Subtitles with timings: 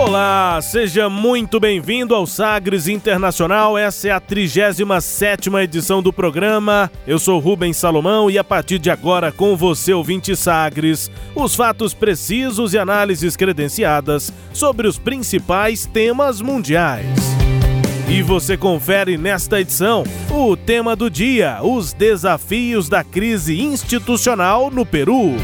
[0.00, 3.76] Olá, seja muito bem-vindo ao Sagres Internacional.
[3.76, 6.90] Essa é a 37 edição do programa.
[7.06, 11.92] Eu sou Rubens Salomão e a partir de agora, com você, ouvinte Sagres, os fatos
[11.92, 17.06] precisos e análises credenciadas sobre os principais temas mundiais.
[18.08, 24.86] E você confere nesta edição o tema do dia: os desafios da crise institucional no
[24.86, 25.34] Peru.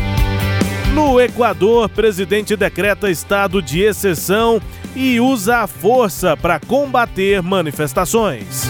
[0.96, 4.58] No Equador, presidente decreta estado de exceção
[4.94, 8.62] e usa a força para combater manifestações.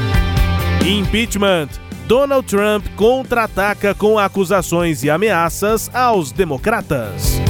[0.84, 1.68] Impeachment.
[2.08, 7.40] Donald Trump contra-ataca com acusações e ameaças aos democratas.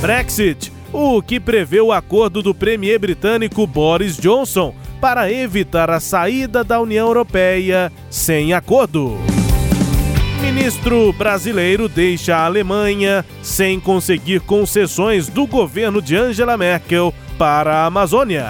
[0.00, 0.72] Brexit.
[0.92, 6.80] O que prevê o acordo do premier britânico Boris Johnson para evitar a saída da
[6.80, 9.29] União Europeia sem acordo.
[10.40, 17.86] Ministro brasileiro deixa a Alemanha sem conseguir concessões do governo de Angela Merkel para a
[17.86, 18.46] Amazônia.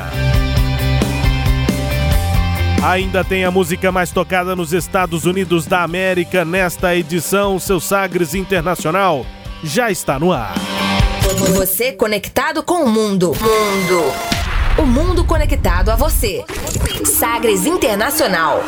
[2.83, 7.59] Ainda tem a música mais tocada nos Estados Unidos da América nesta edição.
[7.59, 9.27] Seu Sagres Internacional
[9.63, 10.55] já está no ar.
[11.55, 13.33] Você conectado com o mundo.
[13.41, 14.13] Mundo.
[14.79, 16.45] O mundo conectado a você.
[17.05, 18.63] Sagres Internacional.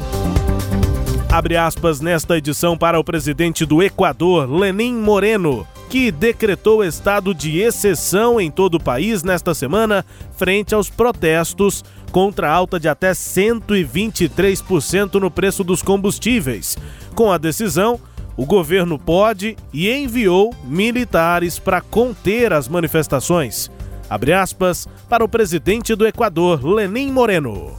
[1.29, 7.59] Abre aspas nesta edição para o presidente do Equador, Lenin Moreno, que decretou estado de
[7.59, 10.07] exceção em todo o país nesta semana,
[10.37, 16.79] frente aos protestos contra a alta de até 123% no preço dos combustíveis.
[17.13, 17.99] Com a decisão,
[18.37, 23.69] o governo pode e enviou militares para conter as manifestações.
[24.09, 27.73] Abre aspas para o presidente do Equador, Lenin Moreno.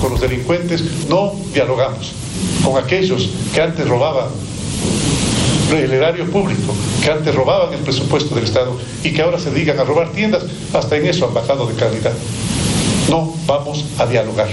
[0.00, 2.14] Com os delinquentes não dialogamos.
[2.64, 4.32] Com aqueles que antes roubavam
[5.70, 9.78] el erario público, que antes robaban el presupuesto del Estado y que ahora se dedican
[9.78, 10.42] a robar tiendas,
[10.72, 12.12] hasta en eso han bajado de calidad.
[13.08, 14.48] No vamos a dialogar.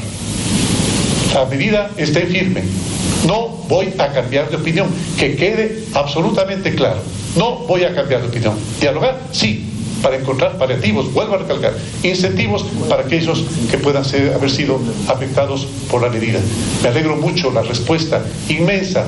[1.33, 2.63] La medida está firme.
[3.27, 4.87] No voy a cambiar de opinión.
[5.17, 6.99] Que quede absolutamente claro.
[7.35, 8.55] No voy a cambiar de opinión.
[8.79, 9.68] Dialogar, sí,
[10.01, 11.73] para encontrar paliativos, vuelvo a recalcar,
[12.03, 16.39] incentivos para aquellos que puedan ser, haber sido afectados por la medida.
[16.81, 19.05] Me alegro mucho la respuesta inmensa,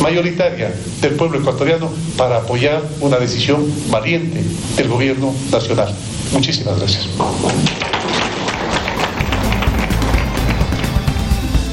[0.00, 4.42] mayoritaria del pueblo ecuatoriano para apoyar una decisión valiente
[4.76, 5.94] del gobierno nacional.
[6.32, 7.08] Muchísimas gracias.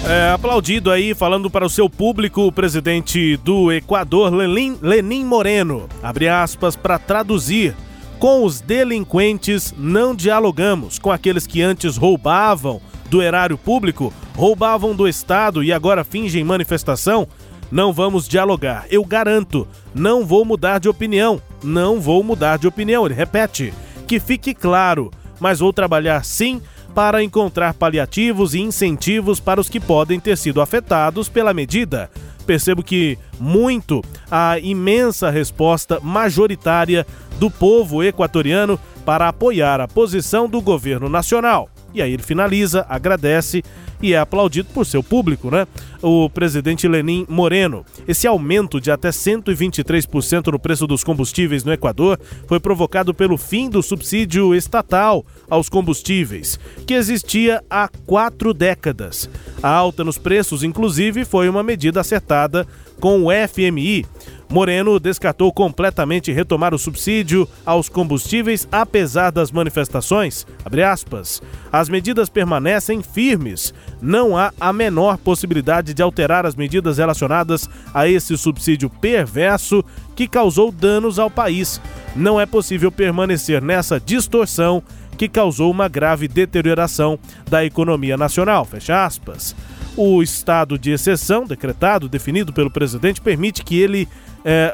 [0.10, 5.88] É, aplaudido aí, falando para o seu público, o presidente do Equador, Lenin, Lenin Moreno.
[6.02, 7.76] Abre aspas para traduzir.
[8.20, 11.00] Com os delinquentes não dialogamos.
[11.00, 17.26] Com aqueles que antes roubavam do erário público, roubavam do Estado e agora fingem manifestação,
[17.72, 18.86] não vamos dialogar.
[18.90, 21.42] Eu garanto, não vou mudar de opinião.
[21.64, 23.06] Não vou mudar de opinião.
[23.06, 23.74] Ele repete.
[24.06, 26.62] Que fique claro, mas vou trabalhar sim
[26.94, 32.10] para encontrar paliativos e incentivos para os que podem ter sido afetados pela medida,
[32.50, 34.02] percebo que muito
[34.32, 37.06] a imensa resposta majoritária
[37.38, 41.70] do povo equatoriano para apoiar a posição do governo nacional.
[41.94, 43.64] E aí ele finaliza, agradece
[44.02, 45.68] e é aplaudido por seu público, né?
[46.02, 47.86] O presidente Lenin Moreno.
[48.08, 53.70] Esse aumento de até 123% no preço dos combustíveis no Equador foi provocado pelo fim
[53.70, 59.30] do subsídio estatal aos combustíveis, que existia há quatro décadas.
[59.62, 62.66] A alta nos preços, inclusive, foi uma medida acertada
[63.00, 64.06] com o FMI.
[64.52, 70.46] Moreno descartou completamente retomar o subsídio aos combustíveis apesar das manifestações.
[70.92, 71.42] As,
[71.72, 73.74] as medidas permanecem firmes.
[74.02, 79.86] Não há a menor possibilidade de alterar as medidas relacionadas a esse subsídio perverso
[80.16, 81.80] que causou danos ao país.
[82.16, 84.82] Não é possível permanecer nessa distorção
[85.16, 88.66] que causou uma grave deterioração da economia nacional.
[88.66, 89.56] Fecha aspas.
[90.02, 94.08] O estado de exceção, decretado, definido pelo presidente, permite que ele
[94.46, 94.74] é,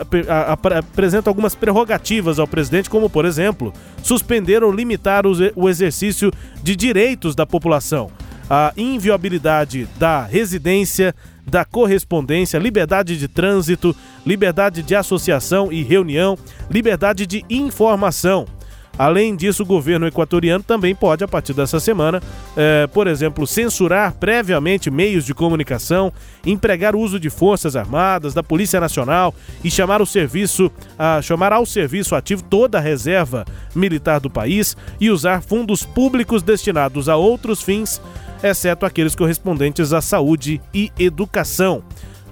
[0.78, 3.74] apresenta algumas prerrogativas ao presidente, como, por exemplo,
[4.04, 6.32] suspender ou limitar o exercício
[6.62, 8.12] de direitos da população,
[8.48, 16.38] a inviolabilidade da residência, da correspondência, liberdade de trânsito, liberdade de associação e reunião,
[16.70, 18.46] liberdade de informação
[18.98, 22.22] Além disso, o governo equatoriano também pode, a partir dessa semana,
[22.56, 26.14] eh, por exemplo, censurar previamente meios de comunicação,
[26.46, 31.52] empregar o uso de forças armadas, da Polícia Nacional e chamar o serviço, a, chamar
[31.52, 33.46] ao serviço ativo toda a reserva
[33.76, 38.02] militar do país e usar fundos públicos destinados a outros fins,
[38.42, 41.84] exceto aqueles correspondentes à saúde e educação.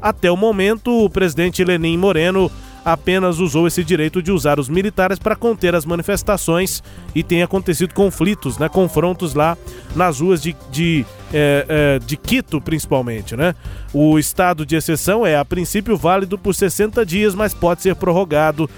[0.02, 2.52] Até o momento, o presidente Lenin Moreno
[2.84, 6.84] apenas usou esse direito de usar os militares para conter as manifestações
[7.16, 9.58] e tem acontecido conflitos, né, confrontos lá
[9.96, 13.36] nas ruas de, de, é, é, de Quito, principalmente.
[13.36, 13.56] Né?
[13.94, 18.70] O estado de exceção é, a princípio, válido por 60 dias, mas pode ser prorrogado.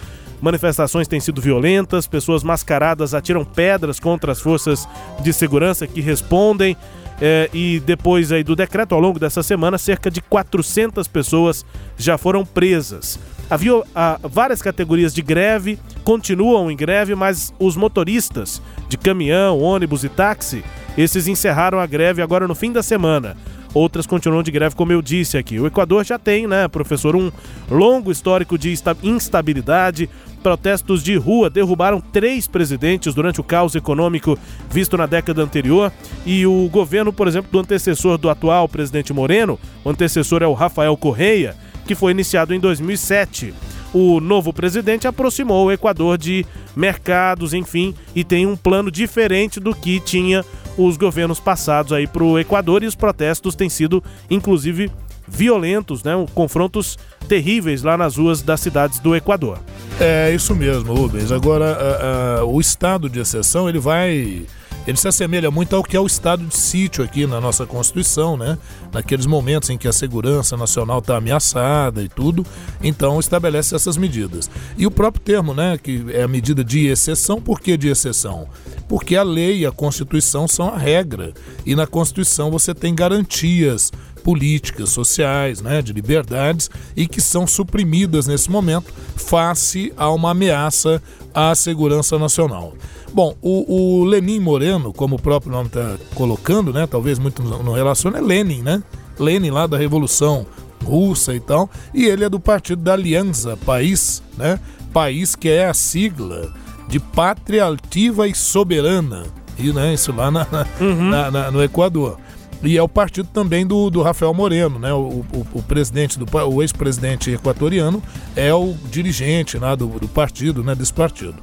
[0.42, 4.88] Manifestações têm sido violentas, pessoas mascaradas atiram pedras contra as forças
[5.22, 6.78] de segurança que respondem.
[7.22, 11.66] É, e depois aí do decreto, ao longo dessa semana, cerca de 400 pessoas
[11.98, 13.18] já foram presas.
[13.50, 20.04] Havia ah, várias categorias de greve, continuam em greve, mas os motoristas de caminhão, ônibus
[20.04, 20.64] e táxi,
[20.98, 23.38] esses encerraram a greve agora no fim da semana.
[23.76, 25.60] Outras continuam de greve, como eu disse aqui.
[25.60, 27.30] O Equador já tem, né, professor, um
[27.70, 30.10] longo histórico de instabilidade.
[30.42, 34.40] Protestos de rua derrubaram três presidentes durante o caos econômico
[34.70, 35.92] visto na década anterior.
[36.26, 40.54] E o governo, por exemplo, do antecessor do atual presidente Moreno, o antecessor é o
[40.54, 43.54] Rafael Correia, que foi iniciado em 2007.
[43.94, 46.46] O novo presidente aproximou o Equador de
[46.76, 50.44] mercados, enfim, e tem um plano diferente do que tinha
[50.78, 54.92] os governos passados aí para o Equador e os protestos têm sido, inclusive,
[55.26, 56.12] violentos, né?
[56.36, 57.00] Confrontos
[57.30, 59.60] terríveis lá nas ruas das cidades do Equador.
[60.00, 61.32] É isso mesmo, Rubens.
[61.32, 64.46] Agora, o estado de exceção ele vai
[64.88, 68.38] ele se assemelha muito ao que é o estado de sítio aqui na nossa Constituição,
[68.38, 68.58] né?
[68.94, 72.46] Naqueles momentos em que a segurança nacional está ameaçada e tudo,
[72.82, 74.50] então estabelece essas medidas.
[74.78, 75.78] E o próprio termo, né?
[75.78, 78.48] Que é a medida de exceção, por que de exceção?
[78.88, 81.34] Porque a lei e a Constituição são a regra.
[81.66, 83.92] E na Constituição você tem garantias
[84.26, 91.00] políticas, sociais, né, de liberdades e que são suprimidas nesse momento face a uma ameaça
[91.32, 92.74] à segurança nacional.
[93.14, 96.88] Bom, o, o Lenin Moreno, como o próprio nome está colocando, né?
[96.88, 98.84] Talvez muito não relaciona, é Lenin, né?
[99.20, 100.46] Lenin lá da Revolução
[100.84, 101.70] Russa e tal.
[101.94, 104.60] E ele é do partido da Aliança País, né?
[104.92, 106.52] País que é a sigla
[106.90, 109.24] de Pátria Altiva e Soberana.
[109.58, 110.46] E, né, isso lá na,
[110.82, 111.10] uhum.
[111.10, 112.18] na, na, no Equador.
[112.66, 114.94] E é o partido também do, do Rafael Moreno, né?
[114.94, 118.02] O, o, o presidente do o ex-presidente equatoriano
[118.36, 120.74] é o dirigente né, do, do partido, né?
[120.74, 121.36] Desse partido.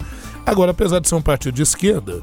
[0.45, 2.21] Agora, apesar de ser um partido de esquerda,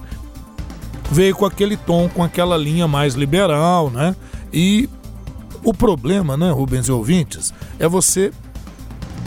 [1.12, 4.16] veio com aquele tom, com aquela linha mais liberal, né?
[4.52, 4.90] E
[5.64, 8.32] o problema, né, Rubens e ouvintes, é você,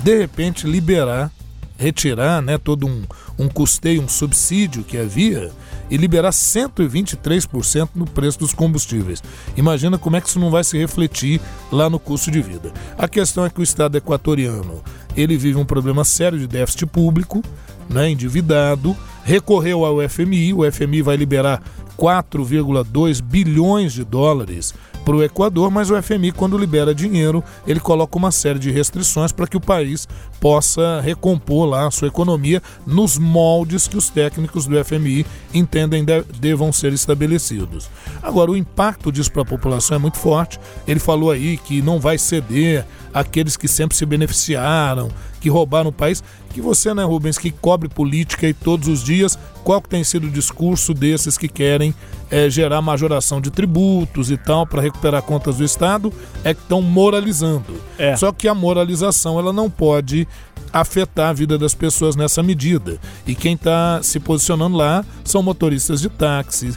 [0.03, 1.31] de repente, liberar,
[1.77, 3.03] retirar né, todo um,
[3.39, 5.53] um custeio, um subsídio que havia
[5.93, 9.23] e liberar 123% no preço dos combustíveis.
[9.59, 11.39] Imagina como é que isso não vai se refletir
[11.71, 12.73] lá no custo de vida.
[12.97, 14.83] A questão é que o Estado equatoriano
[15.15, 17.43] ele vive um problema sério de déficit público,
[17.91, 21.63] né, endividado, recorreu ao FMI, o FMI vai liberar
[21.99, 24.73] 4,2 bilhões de dólares
[25.05, 29.31] para o Equador, mas o FMI, quando libera dinheiro, ele coloca uma série de restrições
[29.31, 30.09] para que o país
[30.43, 36.21] possa recompor lá a sua economia nos moldes que os técnicos do FMI entendem de,
[36.41, 37.89] devam ser estabelecidos.
[38.21, 40.59] Agora, o impacto disso para a população é muito forte.
[40.85, 42.85] Ele falou aí que não vai ceder
[43.15, 46.25] aqueles que sempre se beneficiaram, que roubaram o país.
[46.51, 50.27] Que você, né, Rubens, que cobre política e todos os dias, qual que tem sido
[50.27, 51.95] o discurso desses que querem
[52.31, 56.13] é, gerar majoração de tributos e tal para recuperar contas do Estado?
[56.45, 57.81] É que estão moralizando.
[57.99, 58.17] É.
[58.17, 60.29] Só que a moralização ela não pode
[60.73, 62.99] afetar a vida das pessoas nessa medida.
[63.27, 66.73] E quem está se posicionando lá são motoristas de táxi,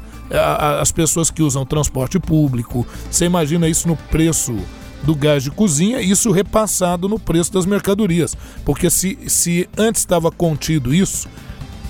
[0.82, 2.86] as pessoas que usam transporte público.
[3.10, 4.56] Você imagina isso no preço
[5.04, 8.36] do gás de cozinha, isso repassado no preço das mercadorias.
[8.66, 11.28] Porque se, se antes estava contido isso,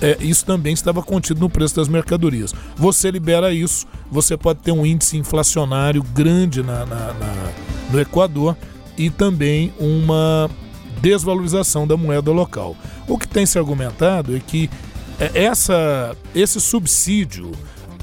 [0.00, 2.54] é, isso também estava contido no preço das mercadorias.
[2.76, 7.52] Você libera isso, você pode ter um índice inflacionário grande na, na, na,
[7.90, 8.56] no Equador
[8.98, 10.50] e também uma
[11.00, 12.76] desvalorização da moeda local.
[13.06, 14.70] O que tem se argumentado é que
[15.18, 17.52] é, essa, esse subsídio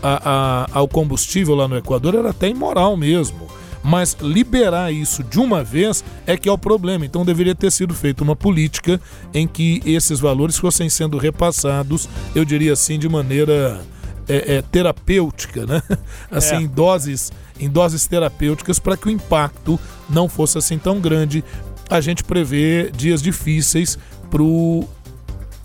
[0.02, 3.48] a, a, ao combustível lá no Equador era até imoral mesmo.
[3.84, 7.06] Mas liberar isso de uma vez é que é o problema.
[7.06, 9.00] Então deveria ter sido feita uma política
[9.34, 13.82] em que esses valores fossem sendo repassados, eu diria assim, de maneira
[14.28, 15.82] é, é, terapêutica, né?
[16.32, 16.62] Assim, é.
[16.62, 19.78] em doses, em doses terapêuticas para que o impacto
[20.10, 21.44] não fosse assim tão grande.
[21.90, 23.98] A gente prevê dias difíceis
[24.30, 24.88] para o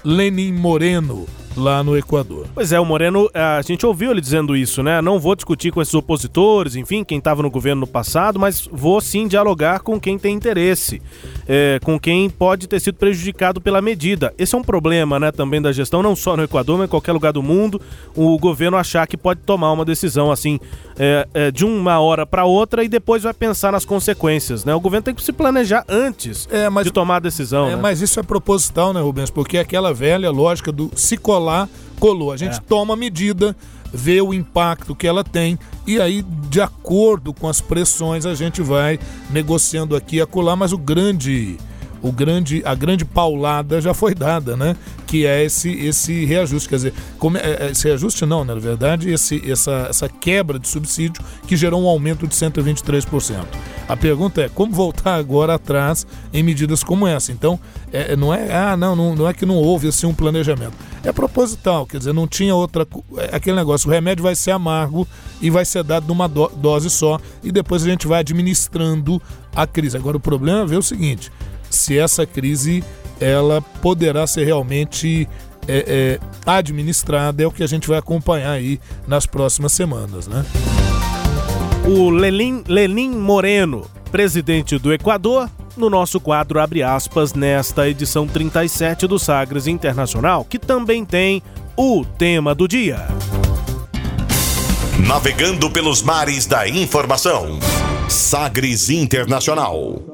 [0.04, 1.26] Lenin Moreno,
[1.56, 2.46] lá no Equador.
[2.54, 5.00] Pois é, o Moreno, a gente ouviu ele dizendo isso, né?
[5.02, 9.00] Não vou discutir com esses opositores, enfim, quem estava no governo no passado, mas vou
[9.00, 11.00] sim dialogar com quem tem interesse,
[11.46, 14.32] é, com quem pode ter sido prejudicado pela medida.
[14.38, 17.12] Esse é um problema, né, também da gestão, não só no Equador, mas em qualquer
[17.12, 17.80] lugar do mundo,
[18.14, 20.58] o governo achar que pode tomar uma decisão assim
[20.98, 24.74] é, é, de uma hora para outra e depois vai pensar nas consequências, né?
[24.74, 27.68] O governo tem que se planejar antes é, mas, de tomar a decisão.
[27.68, 27.76] É, né?
[27.76, 29.30] Mas isso é proposital, né, Rubens?
[29.30, 31.68] Porque é aquela velha lógica do se colar,
[32.00, 32.32] colou.
[32.32, 32.60] A gente é.
[32.60, 33.56] toma medida,
[33.92, 38.60] vê o impacto que ela tem e aí, de acordo com as pressões, a gente
[38.60, 38.98] vai
[39.30, 41.56] negociando aqui e acolá, mas o grande
[42.02, 44.76] o grande, a grande paulada já foi dada, né?
[45.06, 46.68] Que é esse, esse reajuste.
[46.68, 48.54] Quer dizer, como, é, é, esse reajuste não, né?
[48.54, 53.44] na verdade, esse, essa, essa quebra de subsídio que gerou um aumento de 123%.
[53.88, 57.32] A pergunta é como voltar agora atrás em medidas como essa?
[57.32, 57.58] Então,
[57.92, 60.74] é, não é, ah, não, não, não é que não houve assim um planejamento.
[61.02, 62.86] É proposital, quer dizer, não tinha outra.
[63.16, 65.08] É aquele negócio, o remédio vai ser amargo
[65.40, 69.20] e vai ser dado numa do, dose só, e depois a gente vai administrando
[69.54, 69.96] a crise.
[69.96, 71.32] Agora, o problema é ver o seguinte:
[71.70, 72.82] se essa crise
[73.20, 75.28] ela poderá ser realmente
[75.66, 80.44] é, é, administrada, é o que a gente vai acompanhar aí nas próximas semanas, né?
[81.84, 89.06] O Lenin, Lenin Moreno, presidente do Equador, no nosso quadro Abre aspas, nesta edição 37
[89.06, 91.42] do Sagres Internacional, que também tem
[91.76, 93.06] o tema do dia.
[95.06, 97.58] Navegando pelos mares da informação.
[98.08, 100.07] Sagres Internacional.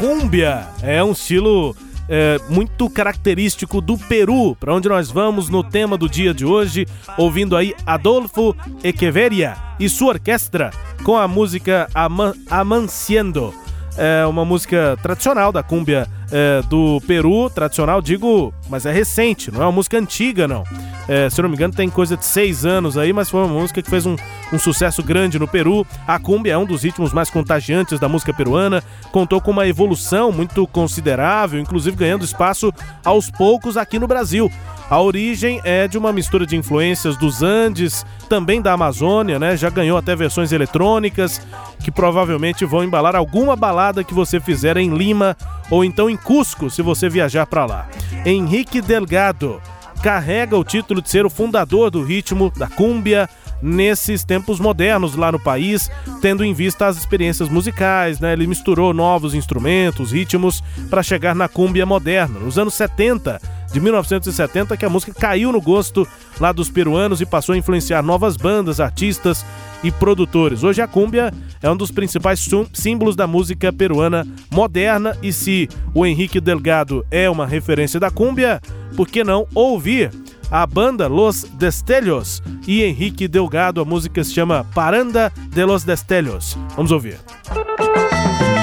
[0.00, 0.66] Cúmbia.
[0.80, 1.76] É um estilo
[2.08, 6.86] é, muito característico do Peru, para onde nós vamos no tema do dia de hoje,
[7.18, 10.70] ouvindo aí Adolfo Echeverria e sua orquestra
[11.04, 13.52] com a música Aman Amanciendo.
[13.98, 19.62] É uma música tradicional da cúmbia é, do Peru, tradicional, digo, mas é recente, não
[19.62, 20.64] é uma música antiga, não.
[21.08, 23.52] É, se eu não me engano, tem coisa de seis anos aí, mas foi uma
[23.52, 24.14] música que fez um,
[24.52, 25.84] um sucesso grande no Peru.
[26.06, 30.30] A cumbia é um dos ritmos mais contagiantes da música peruana, contou com uma evolução
[30.30, 32.72] muito considerável, inclusive ganhando espaço
[33.04, 34.50] aos poucos aqui no Brasil.
[34.88, 39.56] A origem é de uma mistura de influências dos Andes, também da Amazônia, né?
[39.56, 41.40] Já ganhou até versões eletrônicas
[41.80, 45.36] que provavelmente vão embalar alguma balada que você fizer em Lima
[45.70, 47.88] ou então em Cusco, se você viajar para lá.
[48.26, 49.62] Henrique Delgado
[50.02, 53.28] carrega o título de ser o fundador do ritmo da cúmbia
[53.62, 55.90] nesses tempos modernos lá no país,
[56.22, 58.32] tendo em vista as experiências musicais, né?
[58.32, 62.40] Ele misturou novos instrumentos, ritmos para chegar na cúmbia moderna.
[62.40, 66.08] Nos anos 70, de 1970, que a música caiu no gosto
[66.40, 69.44] lá dos peruanos e passou a influenciar novas bandas, artistas
[69.82, 70.62] e produtores.
[70.62, 71.32] Hoje a cúmbia
[71.62, 77.28] é um dos principais símbolos da música peruana moderna e se o Henrique Delgado é
[77.28, 78.60] uma referência da cúmbia,
[78.96, 80.10] por que não ouvir
[80.50, 83.80] a banda Los Destellos e Henrique Delgado.
[83.80, 86.58] A música se chama Paranda de los Destellos.
[86.76, 87.18] Vamos ouvir.
[87.48, 88.59] que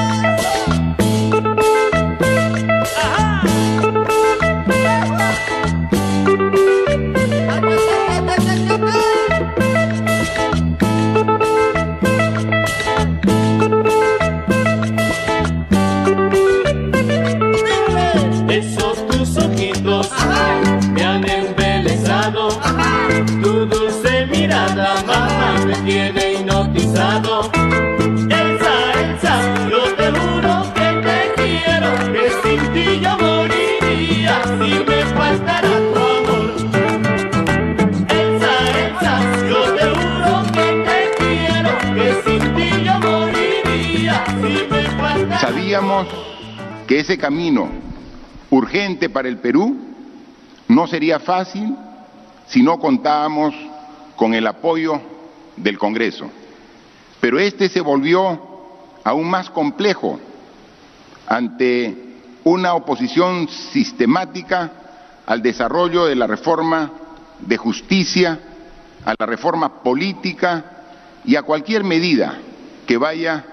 [47.28, 47.68] camino
[48.52, 49.76] urgente para el Perú
[50.70, 51.76] no sería fácil
[52.48, 53.54] si no contábamos
[54.16, 55.02] con el apoyo
[55.58, 56.32] del Congreso.
[57.20, 58.40] Pero este se volvió
[59.04, 60.22] aún más complejo
[61.28, 62.16] ante
[62.46, 64.72] una oposición sistemática
[65.26, 66.94] al desarrollo de la reforma
[67.40, 68.40] de justicia,
[69.04, 70.64] a la reforma política
[71.26, 72.38] y a cualquier medida
[72.86, 73.44] que vaya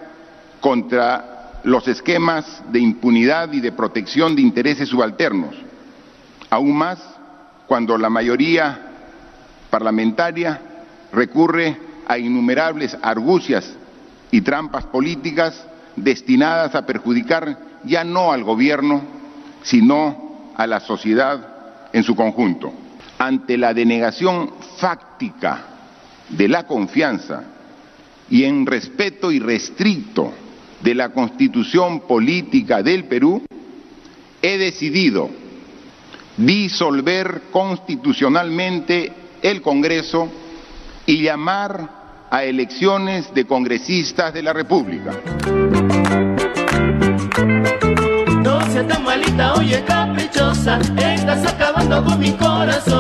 [0.61, 1.34] contra
[1.65, 5.55] los esquemas de impunidad y de protección de intereses subalternos,
[6.51, 6.99] aún más
[7.67, 8.79] cuando la mayoría
[9.71, 10.61] parlamentaria
[11.13, 13.75] recurre a innumerables argucias
[14.31, 15.67] y trampas políticas
[15.97, 19.03] destinadas a perjudicar ya no al gobierno,
[19.63, 22.73] sino a la sociedad en su conjunto.
[23.19, 25.65] Ante la denegación fáctica
[26.29, 27.45] de la confianza
[28.29, 30.33] y en respeto irrestricto
[30.85, 33.43] de la constitución política del Perú,
[34.43, 35.31] he decidido
[36.37, 40.29] disolver constitucionalmente el Congreso
[41.07, 45.13] y llamar a elecciones de congresistas de la República.
[50.97, 51.15] É,
[52.75, 52.94] a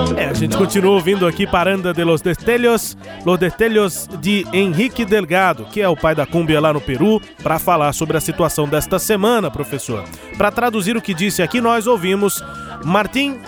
[0.44, 5.88] gente continua ouvindo aqui Paranda de los Destellos, Los Destellos de Henrique Delgado, que é
[5.88, 10.04] o pai da cúmbia lá no Peru, para falar sobre a situação desta semana, professor.
[10.37, 12.44] Para traduzir o que disse aqui, nós ouvimos
[12.85, 13.38] Martim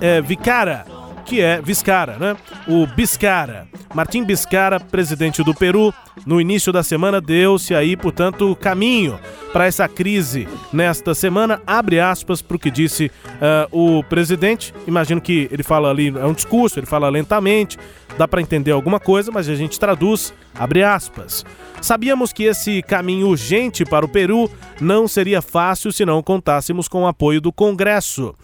[0.00, 0.86] é, Vicara,
[1.26, 2.36] que é Viscara, né?
[2.68, 3.66] O Biscara.
[3.92, 5.92] Martim Biscara, presidente do Peru,
[6.24, 9.18] no início da semana deu-se aí, portanto, caminho
[9.52, 11.60] para essa crise nesta semana.
[11.66, 14.72] Abre aspas para o que disse uh, o presidente.
[14.86, 17.76] Imagino que ele fala ali, é um discurso, ele fala lentamente,
[18.16, 20.32] dá para entender alguma coisa, mas a gente traduz.
[20.54, 21.44] Abre aspas.
[21.82, 27.02] Sabíamos que esse caminho urgente para o Peru não seria fácil se não contássemos com
[27.02, 28.34] o apoio do Congresso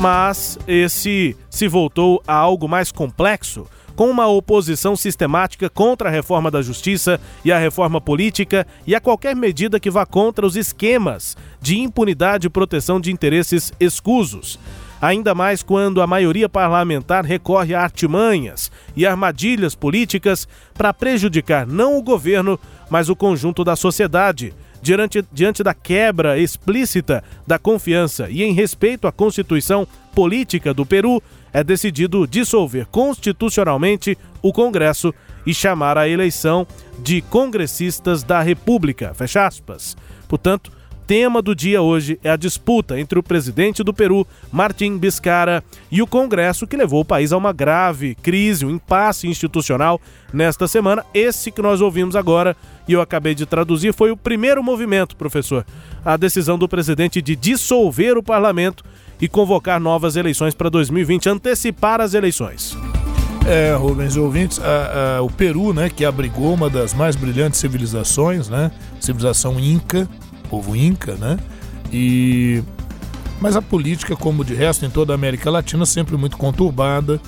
[0.00, 6.52] mas esse se voltou a algo mais complexo, com uma oposição sistemática contra a reforma
[6.52, 11.36] da justiça e a reforma política e a qualquer medida que vá contra os esquemas
[11.60, 14.56] de impunidade e proteção de interesses escusos.
[15.00, 21.98] Ainda mais quando a maioria parlamentar recorre a artimanhas e armadilhas políticas para prejudicar não
[21.98, 22.58] o governo,
[22.88, 24.54] mas o conjunto da sociedade
[24.96, 31.22] diante, diante da quebra explícita da confiança e em respeito à Constituição Política do Peru,
[31.52, 35.12] é decidido dissolver constitucionalmente o Congresso
[35.46, 36.66] e chamar a eleição
[37.00, 39.12] de congressistas da República.
[39.14, 39.96] Fecha aspas.
[40.26, 40.72] Portanto,
[41.08, 46.02] tema do dia hoje é a disputa entre o presidente do Peru, Martim Biscara, e
[46.02, 49.98] o Congresso, que levou o país a uma grave crise, um impasse institucional
[50.34, 51.02] nesta semana.
[51.14, 52.54] Esse que nós ouvimos agora
[52.86, 55.64] e eu acabei de traduzir foi o primeiro movimento, professor.
[56.04, 58.84] A decisão do presidente de dissolver o parlamento
[59.18, 62.76] e convocar novas eleições para 2020, antecipar as eleições.
[63.46, 68.50] É, Rubens ouvintes, a, a, o Peru, né, que abrigou uma das mais brilhantes civilizações,
[68.50, 70.06] né, civilização inca,
[70.48, 71.38] povo inca, né?
[71.92, 72.62] E
[73.40, 77.20] mas a política, como de resto em toda a América Latina, sempre muito conturbada,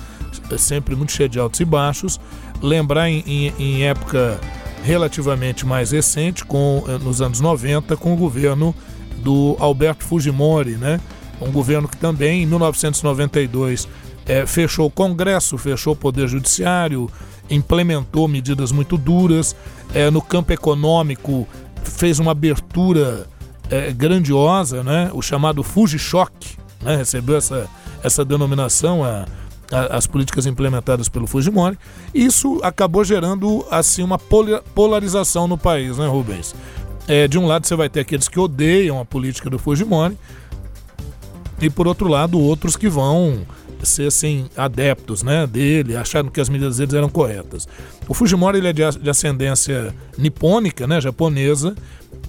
[0.57, 2.19] sempre muito cheia de altos e baixos.
[2.61, 4.39] Lembrar em, em, em época
[4.83, 8.75] relativamente mais recente, com, eh, nos anos 90, com o governo
[9.17, 10.99] do Alberto Fujimori, né?
[11.39, 13.87] Um governo que também, em 1992,
[14.25, 17.09] é, fechou o Congresso, fechou o Poder Judiciário,
[17.49, 19.55] implementou medidas muito duras.
[19.93, 21.47] É, no campo econômico,
[21.83, 23.27] fez uma abertura
[23.69, 25.09] é, grandiosa, né?
[25.13, 26.95] o chamado Fuji-choque, né?
[26.97, 27.69] recebeu essa,
[28.03, 29.25] essa denominação, a,
[29.71, 31.77] a, as políticas implementadas pelo Fujimori.
[32.13, 36.53] Isso acabou gerando assim uma polarização no país, né, Rubens?
[37.07, 40.17] É, de um lado você vai ter aqueles que odeiam a política do Fujimori
[41.59, 43.41] e por outro lado outros que vão
[43.87, 47.67] ser assim adeptos né, dele, acharam que as medidas deles eram corretas.
[48.07, 51.75] O Fujimori ele é de, de ascendência nipônica, né, japonesa.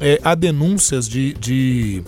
[0.01, 2.03] É, há denúncias de, de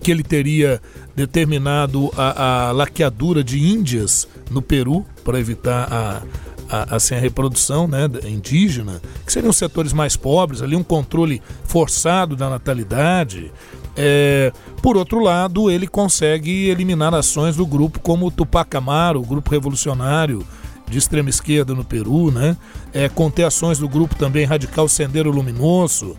[0.00, 0.80] que ele teria
[1.14, 6.22] determinado a, a laqueadura de índias no Peru para evitar a,
[6.68, 12.36] a, assim, a reprodução né, indígena, que seriam setores mais pobres, ali um controle forçado
[12.36, 13.52] da natalidade.
[13.96, 14.52] É,
[14.82, 19.50] por outro lado, ele consegue eliminar ações do grupo como o Tupac Amaru, o grupo
[19.50, 20.44] revolucionário
[20.88, 22.56] de extrema esquerda no Peru, né?
[22.92, 26.16] É, conter ações do grupo também radical Sendero Luminoso.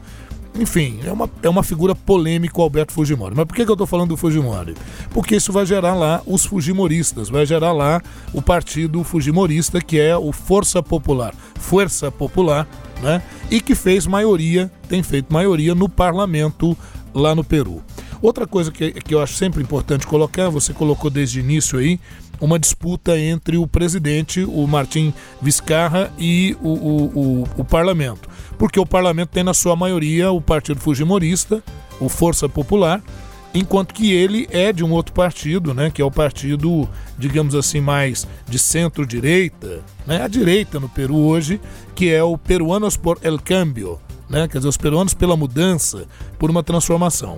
[0.58, 3.36] Enfim, é uma, é uma figura polêmica o Alberto Fujimori.
[3.36, 4.74] Mas por que, que eu estou falando do Fujimori?
[5.12, 8.02] Porque isso vai gerar lá os Fujimoristas, vai gerar lá
[8.34, 12.66] o partido Fujimorista, que é o Força Popular, Força Popular,
[13.02, 13.22] né?
[13.52, 16.78] E que fez maioria, tem feito maioria no parlamento
[17.16, 17.82] lá no Peru.
[18.22, 22.00] Outra coisa que, que eu acho sempre importante colocar, você colocou desde o início aí,
[22.40, 28.80] uma disputa entre o presidente, o Martim Vizcarra, e o, o, o, o parlamento porque
[28.80, 31.64] o parlamento tem na sua maioria o Partido Fujimorista,
[32.00, 33.02] o Força Popular,
[33.54, 37.80] enquanto que ele é de um outro partido, né, que é o partido, digamos assim,
[37.80, 41.60] mais de centro-direita, né, a direita no Peru hoje,
[41.94, 46.06] que é o Peruanos por el Cambio, né, quer dizer, os peruanos pela mudança,
[46.38, 47.38] por uma transformação.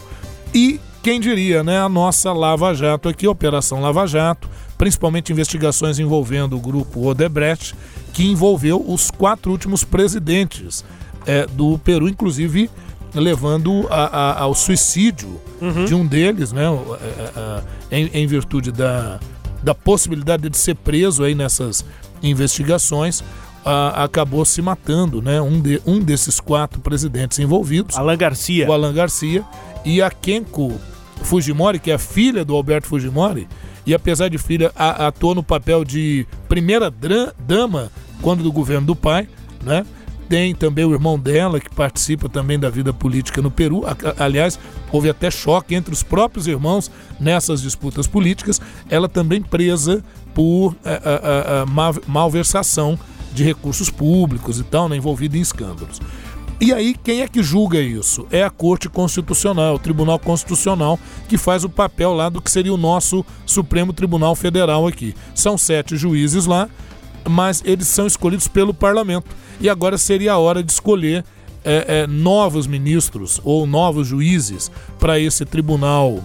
[0.53, 5.99] E quem diria, né, a nossa Lava Jato aqui, a Operação Lava Jato, principalmente investigações
[5.99, 7.75] envolvendo o grupo Odebrecht,
[8.13, 10.83] que envolveu os quatro últimos presidentes
[11.25, 12.69] é, do Peru, inclusive
[13.13, 15.85] levando a, a, ao suicídio uhum.
[15.85, 19.19] de um deles, né, é, é, é, em, em, virtude da,
[19.63, 21.85] da possibilidade de ser preso aí nessas
[22.21, 23.23] investigações,
[23.67, 27.97] a, acabou se matando, né, um, de, um desses quatro presidentes envolvidos.
[27.97, 28.67] Alan Garcia.
[28.67, 29.43] O Alan Garcia
[29.83, 30.73] e a Kenko
[31.23, 33.47] Fujimori, que é a filha do Alberto Fujimori,
[33.85, 36.93] e apesar de filha, atuou no papel de primeira
[37.39, 39.27] dama quando do governo do pai,
[39.63, 39.85] né?
[40.27, 43.83] Tem também o irmão dela, que participa também da vida política no Peru.
[44.19, 44.59] Aliás,
[44.91, 48.59] houve até choque entre os próprios irmãos nessas disputas políticas.
[48.89, 50.03] Ela também presa
[50.33, 51.65] por a, a, a,
[52.05, 52.99] malversação
[53.33, 55.99] de recursos públicos e tal, né, envolvida em escândalos.
[56.59, 58.25] E aí, quem é que julga isso?
[58.31, 62.73] É a Corte Constitucional, o Tribunal Constitucional, que faz o papel lá do que seria
[62.73, 65.13] o nosso Supremo Tribunal Federal aqui.
[65.35, 66.67] São sete juízes lá,
[67.29, 69.27] mas eles são escolhidos pelo parlamento.
[69.61, 71.23] E agora seria a hora de escolher
[71.63, 76.23] é, é, novos ministros ou novos juízes para esse tribunal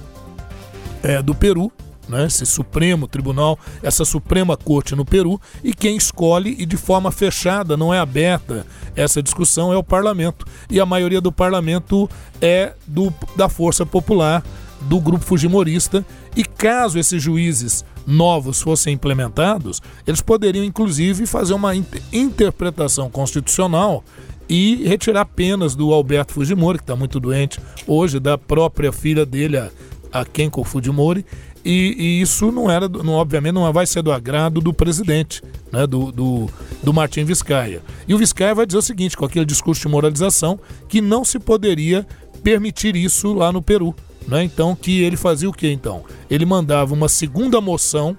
[1.02, 1.70] é, do Peru,
[2.08, 7.10] né, esse Supremo Tribunal, essa Suprema Corte no Peru, e quem escolhe e de forma
[7.10, 10.46] fechada, não é aberta essa discussão, é o parlamento.
[10.70, 12.08] E a maioria do parlamento
[12.40, 14.42] é do, da Força Popular,
[14.82, 16.04] do grupo Fujimorista,
[16.36, 21.72] e caso esses juízes novos fossem implementados, eles poderiam inclusive fazer uma
[22.12, 24.02] interpretação constitucional
[24.48, 29.56] e retirar penas do Alberto Fujimori, que está muito doente hoje, da própria filha dele,
[29.56, 29.70] a,
[30.12, 31.24] a Kenko Fujimori,
[31.64, 35.86] e, e, isso não era, não, obviamente, não vai ser do agrado do presidente, né,
[35.86, 36.50] do, do,
[36.82, 37.82] do Martim Vizcaia.
[38.06, 41.38] E o Vizcaia vai dizer o seguinte, com aquele discurso de moralização, que não se
[41.38, 42.06] poderia
[42.42, 43.94] permitir isso lá no Peru.
[44.26, 44.44] Né?
[44.44, 46.04] Então, que ele fazia o que então?
[46.30, 48.16] Ele mandava uma segunda moção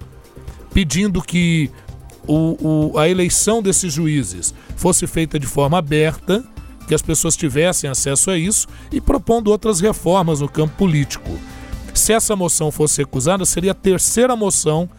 [0.73, 1.69] pedindo que
[2.27, 6.43] o, o, a eleição desses juízes fosse feita de forma aberta,
[6.87, 11.29] que as pessoas tivessem acesso a isso e propondo outras reformas no campo político.
[11.93, 14.89] Se essa moção fosse recusada, seria a terceira moção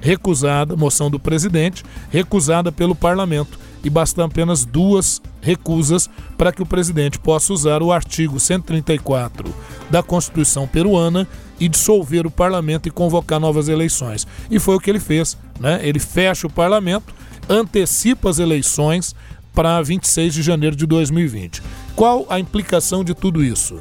[0.00, 6.66] recusada, moção do presidente, recusada pelo parlamento e bastam apenas duas recusas para que o
[6.66, 9.54] presidente possa usar o artigo 134
[9.90, 11.28] da Constituição peruana
[11.60, 14.26] e dissolver o parlamento e convocar novas eleições.
[14.50, 15.80] E foi o que ele fez, né?
[15.82, 17.14] Ele fecha o parlamento,
[17.48, 19.14] antecipa as eleições
[19.54, 21.62] para 26 de janeiro de 2020.
[21.94, 23.80] Qual a implicação de tudo isso?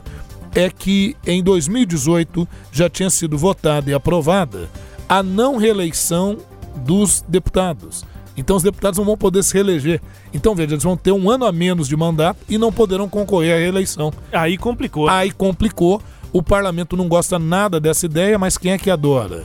[0.55, 4.69] É que em 2018 já tinha sido votada e aprovada
[5.09, 6.37] a não reeleição
[6.75, 8.05] dos deputados.
[8.35, 10.01] Então os deputados não vão poder se reeleger.
[10.33, 13.55] Então, veja, eles vão ter um ano a menos de mandato e não poderão concorrer
[13.55, 14.11] à reeleição.
[14.31, 15.07] Aí complicou.
[15.07, 16.01] Aí complicou.
[16.31, 19.43] O parlamento não gosta nada dessa ideia, mas quem é que adora?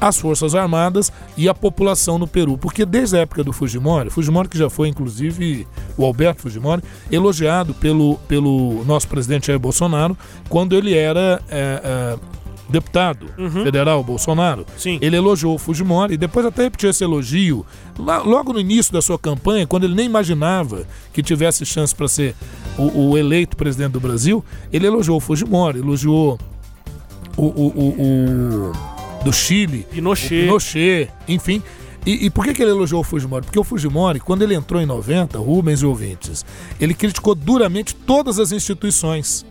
[0.00, 2.58] As Forças Armadas e a população no Peru.
[2.58, 7.74] Porque desde a época do Fujimori, Fujimori que já foi inclusive o Alberto Fujimori, elogiado
[7.74, 10.16] pelo, pelo nosso presidente Jair Bolsonaro,
[10.48, 12.18] quando ele era é, é,
[12.68, 13.64] deputado uhum.
[13.64, 14.66] federal, Bolsonaro.
[14.76, 14.98] Sim.
[15.00, 17.64] Ele elogiou o Fujimori e depois até repetiu esse elogio
[17.98, 22.08] lá, logo no início da sua campanha, quando ele nem imaginava que tivesse chance para
[22.08, 22.34] ser
[22.76, 26.38] o, o, eleito presidente do Brasil, ele elogiou o Fujimori, elogiou
[27.36, 28.95] o, o, o, o
[29.26, 30.42] do Chile, Pinochet.
[30.42, 31.62] Pinochet, enfim.
[32.06, 33.44] E, e, por que, que ele elogiou o Fujimori?
[33.44, 36.46] Porque o Fujimori, quando ele entrou em 90, Rubens e ouvintes,
[36.80, 39.44] ele criticou duramente todas as instituições.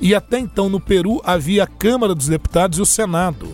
[0.00, 3.48] E até então no Peru havia a Câmara dos Deputados e o Senado.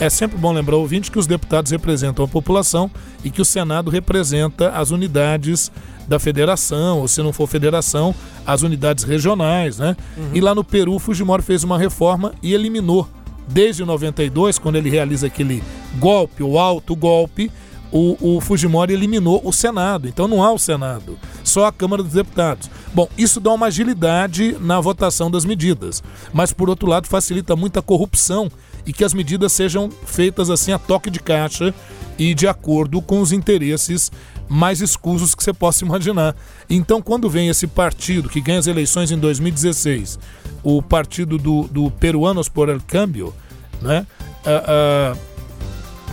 [0.00, 2.90] É sempre bom lembrar ouvinte que os deputados representam a população
[3.22, 5.70] e que o Senado representa as unidades
[6.08, 8.14] da federação, ou se não for federação,
[8.46, 9.94] as unidades regionais, né?
[10.16, 10.30] Uhum.
[10.32, 13.06] E lá no Peru, Fujimori fez uma reforma e eliminou,
[13.48, 15.62] desde 92, quando ele realiza aquele
[15.98, 17.50] golpe, o alto golpe,
[17.92, 20.08] o, o Fujimori eliminou o Senado.
[20.08, 22.70] Então não há o Senado, só a Câmara dos Deputados.
[22.94, 26.02] Bom, isso dá uma agilidade na votação das medidas,
[26.32, 28.50] mas por outro lado facilita muita corrupção
[28.86, 31.74] e que as medidas sejam feitas assim a toque de caixa
[32.18, 34.10] e de acordo com os interesses
[34.48, 36.34] mais escusos que você possa imaginar.
[36.68, 40.18] Então, quando vem esse partido que ganha as eleições em 2016,
[40.62, 43.34] o partido do, do Peruanos por el Cambio,
[43.80, 44.06] né?
[44.44, 45.32] Uh, uh,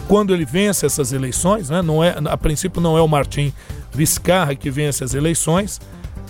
[0.07, 1.81] quando ele vence essas eleições, né?
[1.81, 3.53] não é, a princípio não é o Martim
[3.93, 5.79] Vizcarra que vence as eleições,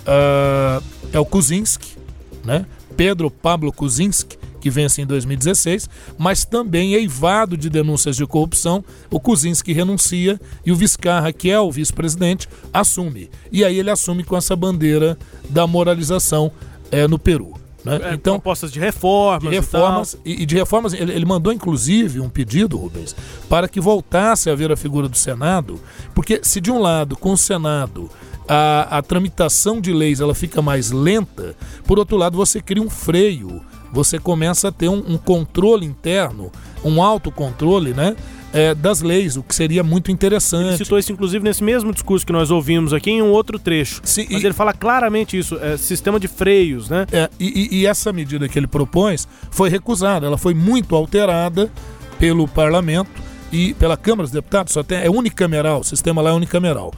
[0.02, 1.98] uh, é o Kuczynski,
[2.44, 2.66] né?
[2.98, 9.20] Pedro Pablo Kuczynski, que vence em 2016, mas também eivado de denúncias de corrupção, o
[9.20, 13.30] Kuczynski renuncia e o Vizcarra, que é o vice-presidente, assume.
[13.52, 15.18] E aí ele assume com essa bandeira
[15.50, 16.52] da moralização
[16.92, 17.54] é, no Peru.
[17.84, 18.00] Né?
[18.04, 19.50] É, então, propostas de reformas.
[19.50, 20.94] De reformas e, e, de reformas.
[20.94, 23.16] Ele, ele, mandou, inclusive, um pedido, Rubens,
[23.48, 25.80] para que voltasse a ver a figura do Senado,
[26.14, 28.10] porque se de um lado, com o Senado,
[28.48, 32.90] a, a tramitação de leis ela fica mais lenta, por outro lado, você cria um
[32.90, 33.62] freio
[33.92, 36.52] você começa a ter um, um controle interno,
[36.84, 38.16] um autocontrole, né?
[38.54, 40.70] É, das leis, o que seria muito interessante.
[40.70, 44.02] Ele citou isso, inclusive, nesse mesmo discurso que nós ouvimos aqui em um outro trecho.
[44.04, 44.46] Sim, Mas e...
[44.46, 47.06] ele fala claramente isso, é, sistema de freios, né?
[47.12, 49.16] É, e, e, essa medida que ele propõe
[49.52, 51.72] foi recusada, ela foi muito alterada
[52.18, 56.34] pelo parlamento e pela Câmara dos Deputados, só tem, é unicameral, o sistema lá é
[56.34, 56.92] unicameral.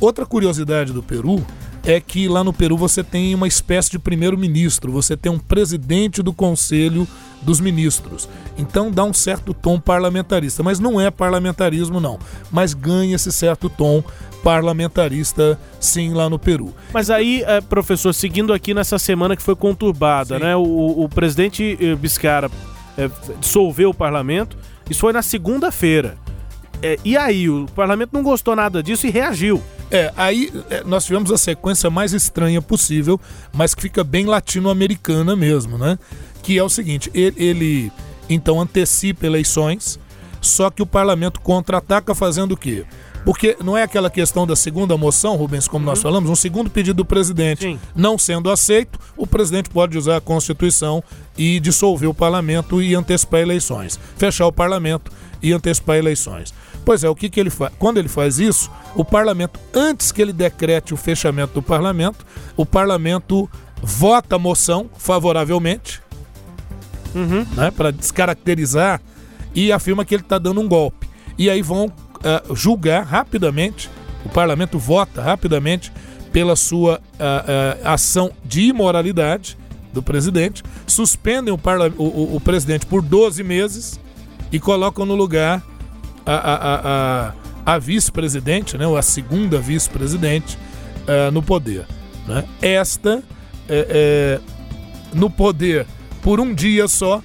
[0.00, 1.44] Outra curiosidade do Peru
[1.86, 6.20] é que lá no Peru você tem uma espécie de primeiro-ministro, você tem um presidente
[6.20, 7.06] do Conselho
[7.40, 8.28] dos Ministros.
[8.58, 12.18] Então dá um certo tom parlamentarista, mas não é parlamentarismo não,
[12.50, 14.02] mas ganha esse certo tom
[14.42, 16.74] parlamentarista sim lá no Peru.
[16.92, 20.44] Mas aí, é, professor, seguindo aqui nessa semana que foi conturbada, sim.
[20.44, 20.56] né?
[20.56, 22.50] O, o presidente eh, Biscara
[22.98, 23.08] é,
[23.40, 24.56] dissolveu o parlamento,
[24.90, 26.16] isso foi na segunda-feira.
[26.82, 29.62] É, e aí, o parlamento não gostou nada disso e reagiu.
[29.90, 33.20] É, aí é, nós tivemos a sequência mais estranha possível,
[33.52, 35.98] mas que fica bem latino-americana mesmo, né?
[36.42, 37.92] Que é o seguinte: ele, ele
[38.28, 39.98] então antecipa eleições,
[40.40, 42.84] só que o parlamento contra-ataca fazendo o quê?
[43.24, 45.90] Porque não é aquela questão da segunda moção, Rubens, como uhum.
[45.90, 47.80] nós falamos, um segundo pedido do presidente Sim.
[47.94, 51.02] não sendo aceito, o presidente pode usar a Constituição
[51.36, 53.98] e dissolver o parlamento e antecipar eleições.
[54.16, 55.10] Fechar o parlamento
[55.42, 56.54] e antecipar eleições.
[56.86, 57.72] Pois é, o que, que ele faz?
[57.80, 62.24] Quando ele faz isso, o parlamento, antes que ele decrete o fechamento do parlamento,
[62.56, 63.50] o parlamento
[63.82, 66.00] vota a moção favoravelmente,
[67.12, 67.44] uhum.
[67.56, 69.02] né, para descaracterizar
[69.52, 71.08] e afirma que ele está dando um golpe.
[71.36, 73.90] E aí vão uh, julgar rapidamente,
[74.24, 75.92] o parlamento vota rapidamente
[76.32, 79.58] pela sua uh, uh, ação de imoralidade
[79.92, 81.58] do presidente, suspendem o,
[81.98, 83.98] o, o, presidente por 12 meses
[84.52, 85.64] e colocam no lugar
[86.26, 87.28] a, a,
[87.66, 90.58] a, a vice-presidente, né, ou a segunda vice-presidente
[91.06, 91.86] uh, no poder.
[92.26, 92.44] Né?
[92.60, 93.22] Esta,
[93.68, 94.40] é, é,
[95.14, 95.86] no poder
[96.22, 97.22] por um dia só,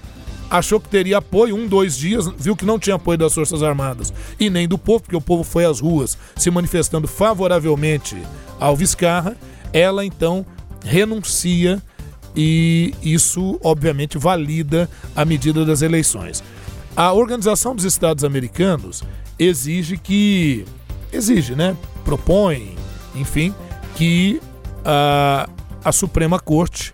[0.49, 4.13] achou que teria apoio, um, dois dias, viu que não tinha apoio das Forças Armadas
[4.39, 8.17] e nem do povo, porque o povo foi às ruas se manifestando favoravelmente
[8.59, 9.35] ao Viscarra.
[9.73, 10.45] Ela então
[10.83, 11.81] renuncia
[12.35, 16.43] e isso, obviamente, valida a medida das eleições.
[16.95, 19.03] A Organização dos Estados Americanos
[19.39, 20.65] exige que.
[21.11, 21.75] exige, né?
[22.03, 22.75] Propõe,
[23.15, 23.53] enfim,
[23.95, 24.41] que
[24.83, 25.47] a,
[25.83, 26.93] a Suprema Corte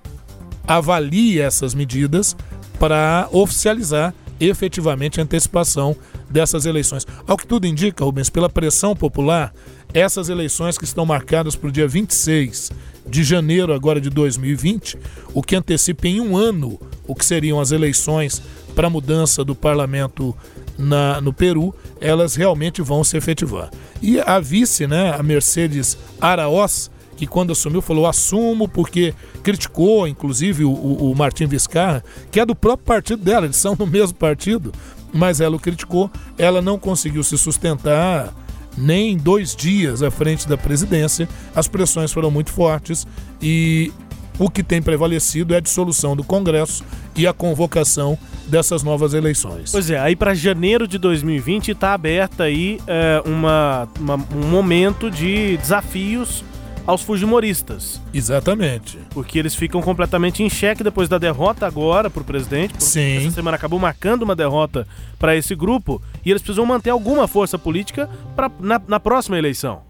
[0.67, 2.35] avalie essas medidas
[2.79, 5.95] para oficializar efetivamente a antecipação
[6.29, 7.05] dessas eleições.
[7.25, 9.53] Ao que tudo indica, Rubens, pela pressão popular,
[9.93, 12.71] essas eleições que estão marcadas para o dia 26
[13.05, 14.97] de janeiro agora de 2020,
[15.33, 18.41] o que antecipa em um ano o que seriam as eleições
[18.75, 20.35] para a mudança do parlamento
[20.77, 23.71] na, no Peru, elas realmente vão se efetivar.
[24.01, 30.63] E a vice, né, a Mercedes Araoz, que quando assumiu falou assumo porque criticou inclusive
[30.63, 34.15] o, o, o Martim Vizcarra, que é do próprio partido dela, eles são no mesmo
[34.15, 34.71] partido,
[35.13, 38.33] mas ela o criticou, ela não conseguiu se sustentar
[38.77, 43.07] nem dois dias à frente da presidência, as pressões foram muito fortes
[43.41, 43.91] e
[44.39, 46.83] o que tem prevalecido é a dissolução do Congresso
[47.15, 48.17] e a convocação
[48.47, 49.71] dessas novas eleições.
[49.71, 55.09] Pois é, aí para janeiro de 2020 está aberta aí é, uma, uma, um momento
[55.09, 56.43] de desafios
[56.87, 58.01] aos fujimoristas.
[58.13, 58.97] Exatamente.
[59.09, 62.81] Porque eles ficam completamente em xeque depois da derrota agora para o presidente.
[62.81, 63.17] Sim.
[63.17, 64.87] Essa semana acabou marcando uma derrota
[65.19, 69.81] para esse grupo e eles precisam manter alguma força política pra, na, na próxima eleição.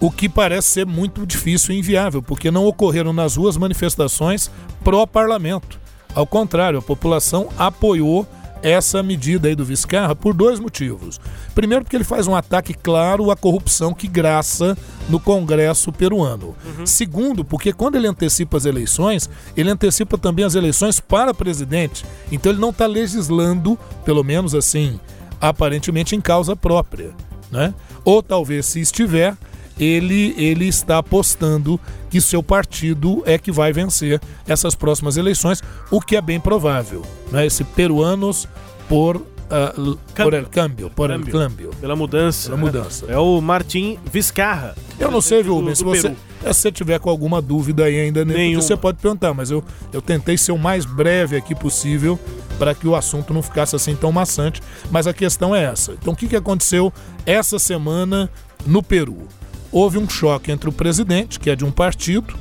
[0.00, 4.48] O que parece ser muito difícil e inviável, porque não ocorreram nas ruas manifestações
[4.84, 5.80] pró-parlamento.
[6.14, 8.24] Ao contrário, a população apoiou
[8.62, 11.20] essa medida aí do Vizcarra por dois motivos.
[11.54, 14.76] Primeiro, porque ele faz um ataque claro à corrupção que graça
[15.08, 16.54] no Congresso peruano.
[16.64, 16.86] Uhum.
[16.86, 22.04] Segundo, porque quando ele antecipa as eleições, ele antecipa também as eleições para presidente.
[22.30, 24.98] Então ele não está legislando, pelo menos assim,
[25.40, 27.10] aparentemente em causa própria.
[27.50, 27.72] Né?
[28.04, 29.36] Ou talvez, se estiver,
[29.78, 31.78] ele, ele está apostando
[32.10, 37.02] que seu partido é que vai vencer essas próximas eleições, o que é bem provável.
[37.30, 37.46] Né?
[37.46, 38.48] Esse peruanos
[38.88, 39.16] por
[39.48, 41.70] uh, por el cambio, por el cambio.
[41.80, 42.50] Pela mudança.
[42.50, 43.06] Pela mudança.
[43.08, 44.74] É o Martim Vizcarra.
[44.98, 46.14] Eu não sei, viu, se você, se
[46.44, 48.62] você tiver com alguma dúvida aí ainda, Nenhuma.
[48.62, 49.62] você pode perguntar, mas eu,
[49.92, 52.18] eu tentei ser o mais breve aqui possível
[52.58, 54.60] para que o assunto não ficasse assim tão maçante.
[54.90, 55.92] Mas a questão é essa.
[55.92, 56.92] Então, o que, que aconteceu
[57.24, 58.30] essa semana
[58.66, 59.18] no Peru?
[59.72, 62.34] Houve um choque entre o presidente, que é de um partido,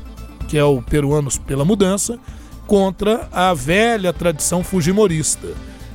[0.47, 2.17] que é o Peruanos pela Mudança,
[2.65, 5.47] contra a velha tradição fujimorista.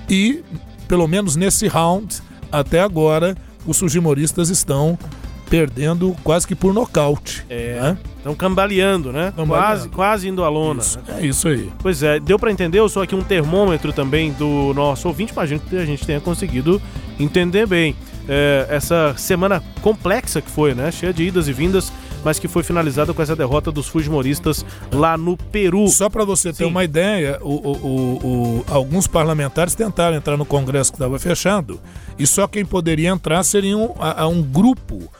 [0.09, 0.43] E,
[0.89, 4.99] pelo menos nesse round, até agora, os fujimoristas estão
[5.49, 7.45] perdendo quase que por nocaute.
[7.49, 7.79] É.
[7.79, 7.99] Né?
[8.17, 9.33] Estão cambaleando, né?
[9.37, 9.51] Cambaleando.
[9.51, 10.81] Quase, quase indo à lona.
[10.81, 11.19] Isso, né?
[11.21, 11.71] É isso aí.
[11.81, 12.79] Pois é, deu para entender?
[12.79, 16.81] Eu sou aqui um termômetro também do nosso ouvinte, imagino que a gente tenha conseguido
[17.21, 17.95] entender bem
[18.29, 20.91] é, essa semana complexa que foi, né?
[20.91, 21.93] Cheia de idas e vindas,
[22.25, 25.89] mas que foi finalizada com essa derrota dos Fujimoristas lá no Peru.
[25.89, 26.71] Só para você ter Sim.
[26.71, 31.81] uma ideia, o, o, o, alguns parlamentares tentaram entrar no Congresso que estava fechado
[32.19, 35.11] e só quem poderia entrar seria um, a, a um grupo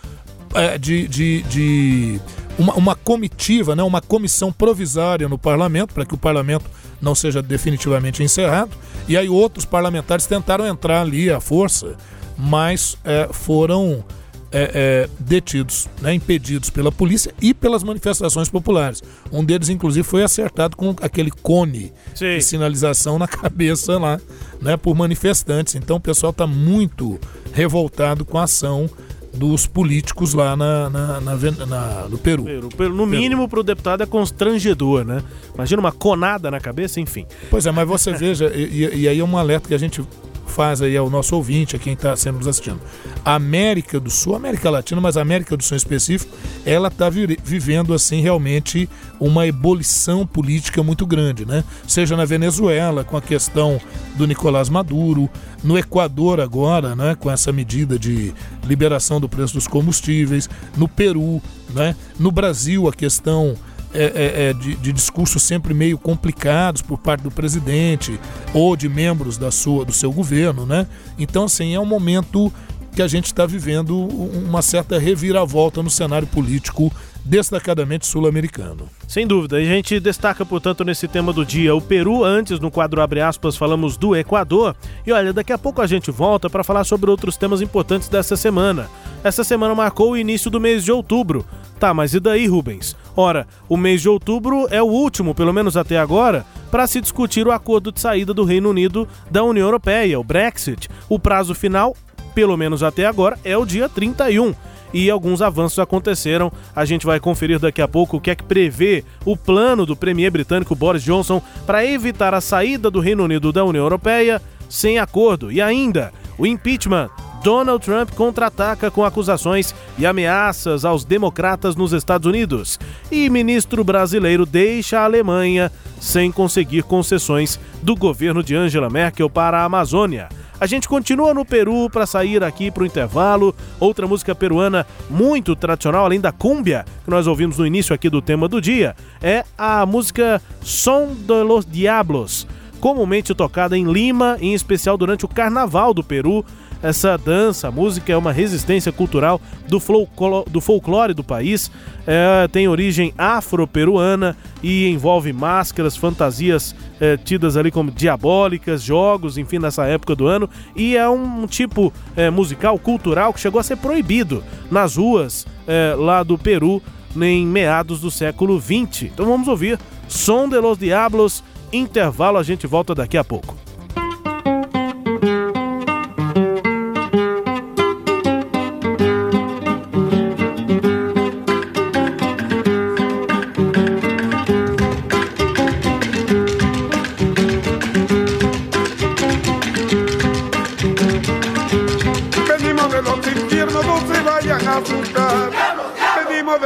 [0.55, 2.21] é, de, de, de
[2.59, 6.65] uma, uma, comitiva, né, uma comissão provisória no parlamento, para que o parlamento
[7.01, 8.71] não seja definitivamente encerrado.
[9.09, 11.97] E aí outros parlamentares tentaram entrar ali à força
[12.37, 14.05] mas é, foram
[14.53, 19.03] é, é, detidos, né, impedidos pela polícia e pelas manifestações populares.
[19.33, 22.37] Um deles, inclusive, foi acertado com aquele cone Sim.
[22.37, 24.21] de sinalização na cabeça lá,
[24.61, 25.75] né, por manifestantes.
[25.75, 27.19] Então o pessoal está muito
[27.53, 28.89] revoltado com a ação
[29.35, 32.45] dos políticos lá na, na, na, na no Peru.
[32.45, 32.95] Peru.
[32.95, 35.23] No mínimo, para o deputado é constrangedor, né?
[35.55, 37.27] Imagina uma conada na cabeça, enfim.
[37.49, 40.05] Pois é, mas você veja, e, e aí é um alerta que a gente
[40.53, 42.81] faz aí ao nosso ouvinte, a quem está sendo nos assistindo.
[43.25, 47.09] A América do Sul, América Latina, mas a América do Sul em específico, ela está
[47.09, 48.89] vi vivendo assim realmente
[49.19, 51.65] uma ebulição política muito grande, né?
[51.87, 53.81] Seja na Venezuela, com a questão
[54.17, 55.29] do Nicolás Maduro,
[55.65, 58.35] no Equador agora, né, com essa medida de
[58.65, 61.97] liberação do preço dos combustíveis, no Peru, né?
[62.19, 63.57] No Brasil, a questão
[63.95, 68.19] é, é, é, de, de, discursos sempre meio complicados por parte do presidente
[68.55, 70.87] ou de membros da sua, do seu governo, né?
[71.19, 72.53] Então, assim, é um momento
[72.95, 76.93] que a gente está vivendo uma certa reviravolta no cenário político
[77.25, 78.89] destacadamente sul-americano.
[79.07, 79.57] Sem dúvida.
[79.57, 82.25] A gente destaca, portanto, nesse tema do dia o Peru.
[82.25, 84.75] Antes, no quadro Abre aspas, falamos do Equador.
[85.07, 88.37] E olha, daqui a pouco a gente volta para falar sobre outros temas importantes dessa
[88.37, 88.89] semana.
[89.23, 91.45] Essa semana marcou o início do mês de outubro.
[91.79, 92.97] Tá, mas e daí, Rubens?
[93.17, 97.47] Ora, o mês de outubro é o último, pelo menos até agora, para se discutir
[97.47, 100.89] o acordo de saída do Reino Unido da União Europeia, o Brexit.
[101.09, 101.97] O prazo final,
[102.35, 104.55] pelo menos até agora, é o dia 31
[104.93, 106.53] e alguns avanços aconteceram.
[106.75, 109.97] A gente vai conferir daqui a pouco o que é que prevê o plano do
[109.97, 114.99] premier britânico Boris Johnson para evitar a saída do Reino Unido da União Europeia sem
[114.99, 115.53] acordo.
[115.53, 117.11] E ainda, o impeachment.
[117.43, 122.79] Donald Trump contra-ataca com acusações e ameaças aos democratas nos Estados Unidos.
[123.11, 129.59] E ministro brasileiro deixa a Alemanha sem conseguir concessões do governo de Angela Merkel para
[129.59, 130.29] a Amazônia.
[130.61, 133.55] A gente continua no Peru para sair aqui para o intervalo.
[133.81, 138.23] Outra música peruana muito tradicional, além da cúmbia, que nós ouvimos no início aqui do
[138.23, 142.47] tema do dia, é a música Som de los Diablos,
[142.81, 146.45] comumente tocada em Lima, em especial durante o Carnaval do Peru
[146.83, 151.71] essa dança, a música é uma resistência cultural do, folclore do, folclore do país,
[152.07, 159.59] é, tem origem afro-peruana e envolve máscaras, fantasias é, tidas ali como diabólicas, jogos, enfim,
[159.59, 160.51] nessa época do ano.
[160.75, 165.95] E é um tipo é, musical, cultural, que chegou a ser proibido nas ruas é,
[165.97, 166.83] lá do Peru
[167.21, 169.05] em meados do século XX.
[169.05, 169.79] Então vamos ouvir
[170.09, 173.72] Som de los Diablos, intervalo, a gente volta daqui a pouco.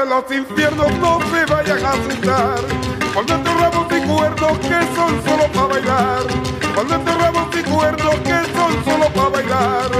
[0.04, 2.60] Los infiernos no se vayan a asustar.
[3.14, 6.22] Cuando enterramos y cuernos que son solo para bailar.
[6.74, 9.90] Cuando enterramos y cuernos que son solo para bailar.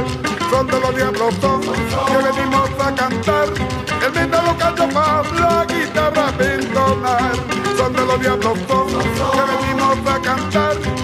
[0.51, 3.49] Son de los diablos son que venimos a cantar.
[4.05, 7.33] El metal lo canta para la guitarra entonar.
[7.77, 10.96] Son de los diablos son que venimos a cantar.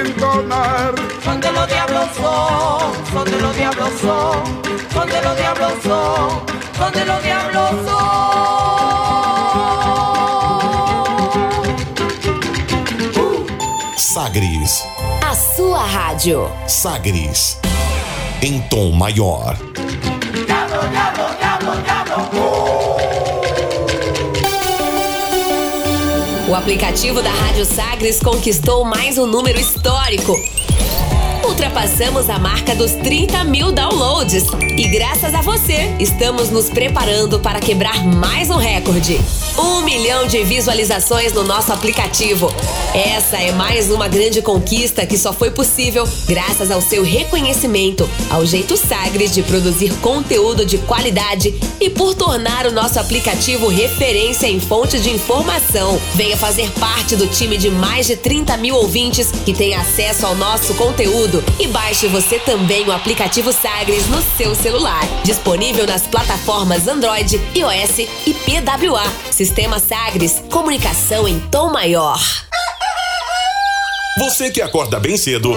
[0.00, 0.94] Entonar.
[1.24, 6.46] Son de los diablos son, son de los diablos son donde los diablos son,
[6.78, 8.02] donde los diablos son.
[13.96, 14.84] Sagres.
[15.26, 16.50] A sua rádio.
[16.66, 17.58] Sagres.
[18.42, 19.56] Em tom maior.
[26.52, 30.38] O aplicativo da Rádio Sagres conquistou mais um número histórico
[31.62, 34.46] ultrapassamos a marca dos 30 mil downloads.
[34.76, 39.20] E graças a você, estamos nos preparando para quebrar mais um recorde.
[39.56, 42.52] Um milhão de visualizações no nosso aplicativo.
[42.92, 48.44] Essa é mais uma grande conquista que só foi possível graças ao seu reconhecimento, ao
[48.44, 54.58] jeito Sagres de produzir conteúdo de qualidade e por tornar o nosso aplicativo referência em
[54.58, 56.00] fonte de informação.
[56.14, 60.34] Venha fazer parte do time de mais de 30 mil ouvintes que tem acesso ao
[60.34, 65.02] nosso conteúdo e baixe você também o aplicativo Sagres no seu celular.
[65.24, 69.04] Disponível nas plataformas Android, iOS e PWA.
[69.30, 72.18] Sistema Sagres, comunicação em tom maior.
[74.18, 75.56] Você que acorda bem cedo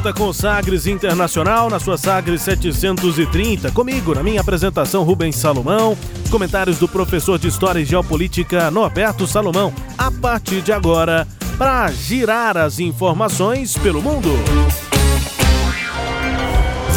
[0.00, 3.70] Volta com Sagres Internacional, na sua Sagres 730.
[3.70, 5.94] Comigo, na minha apresentação, Rubens Salomão.
[6.24, 9.74] Os comentários do professor de História e Geopolítica, Norberto Salomão.
[9.98, 11.28] A partir de agora,
[11.58, 14.30] para girar as informações pelo mundo.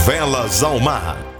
[0.05, 1.32] Velas ao mar.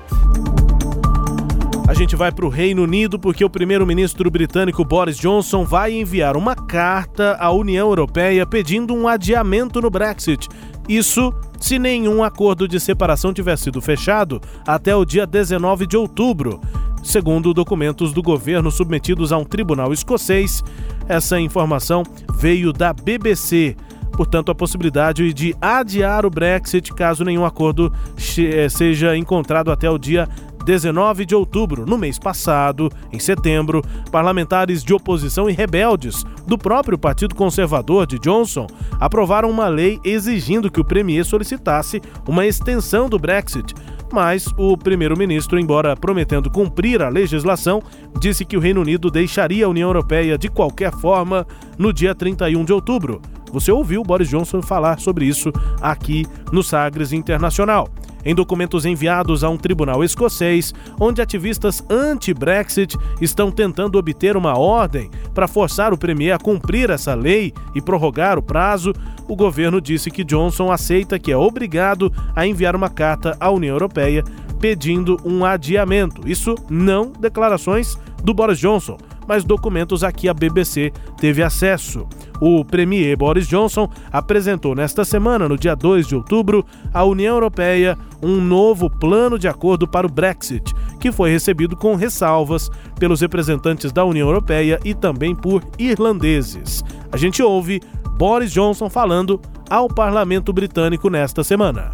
[1.93, 6.35] A gente vai para o Reino Unido porque o primeiro-ministro britânico Boris Johnson vai enviar
[6.35, 10.49] uma carta à União Europeia pedindo um adiamento no Brexit.
[10.89, 16.59] Isso se nenhum acordo de separação tiver sido fechado até o dia 19 de outubro.
[17.03, 20.63] Segundo documentos do governo submetidos a um tribunal escocês,
[21.07, 22.01] essa informação
[22.39, 23.75] veio da BBC.
[24.13, 27.91] Portanto, a possibilidade de adiar o Brexit caso nenhum acordo
[28.37, 30.29] eh, seja encontrado até o dia
[30.66, 36.97] 19 de outubro, no mês passado, em setembro, parlamentares de oposição e rebeldes do próprio
[36.97, 38.68] Partido Conservador de Johnson
[38.99, 43.74] aprovaram uma lei exigindo que o premier solicitasse uma extensão do Brexit.
[44.11, 47.82] Mas o primeiro-ministro, embora prometendo cumprir a legislação,
[48.20, 51.47] disse que o Reino Unido deixaria a União Europeia de qualquer forma
[51.80, 53.20] no dia 31 de outubro.
[53.54, 57.88] Você ouviu Boris Johnson falar sobre isso aqui no Sagres Internacional.
[58.26, 65.12] em documentos enviados a um tribunal escocês, onde ativistas anti-Brexit estão tentando obter uma ordem
[65.34, 68.93] para forçar o Premier a cumprir essa lei e prorrogar o prazo,
[69.28, 73.76] o governo disse que Johnson aceita que é obrigado a enviar uma carta à União
[73.76, 74.24] Europeia
[74.58, 76.26] pedindo um adiamento.
[76.26, 78.97] Isso não declarações do Boris Johnson,
[79.28, 82.07] mas documentos a que a BBC teve acesso.
[82.41, 87.97] O premier Boris Johnson apresentou nesta semana, no dia 2 de outubro, à União Europeia
[88.21, 92.69] um novo plano de acordo para o Brexit, que foi recebido com ressalvas
[92.99, 96.84] pelos representantes da União Europeia e também por irlandeses.
[97.11, 97.82] A gente ouve
[98.17, 101.91] Boris Johnson falando ao parlamento britânico nesta semana.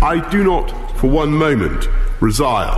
[0.00, 1.88] I do not for one moment
[2.20, 2.76] resile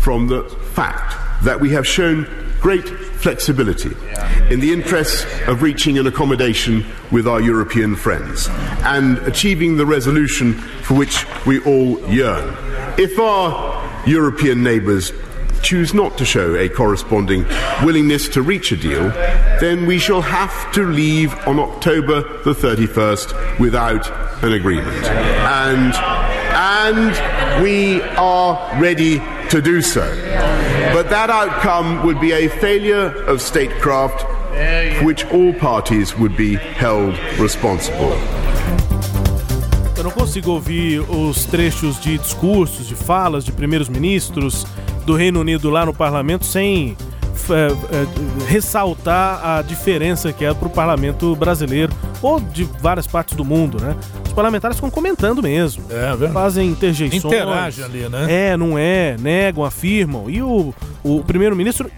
[0.00, 0.42] from the
[0.74, 2.26] fact that we have shown
[2.60, 3.96] great flexibility
[4.52, 8.48] in the interests of reaching an accommodation with our European friends
[8.84, 10.52] and achieving the resolution
[10.82, 12.54] for which we all yearn.
[12.98, 15.10] If our European neighbours
[15.62, 17.46] choose not to show a corresponding
[17.82, 19.08] willingness to reach a deal,
[19.58, 24.06] then we shall have to leave on October the 31st without
[24.44, 25.02] an agreement.
[25.06, 25.94] And,
[26.54, 30.43] and we are ready to do so.
[31.04, 36.56] But that outcome would be a failure of statecraft for which all parties would be
[36.56, 38.16] held responsible.
[39.98, 44.66] Eu não consigo ouvir os trechos de discursos, de falas de primeiros ministros
[45.04, 46.96] do Reino Unido lá no parlamento sem
[47.50, 51.92] é, é, ressaltar a diferença que é para o parlamento brasileiro
[52.24, 53.94] ou de várias partes do mundo, né?
[54.26, 55.84] Os parlamentares ficam comentando mesmo.
[55.90, 56.32] É, verdade.
[56.32, 57.22] Fazem interjeições.
[57.22, 58.26] Interagem ali, né?
[58.28, 60.30] É, não é, negam, afirmam.
[60.30, 61.90] E o, o primeiro-ministro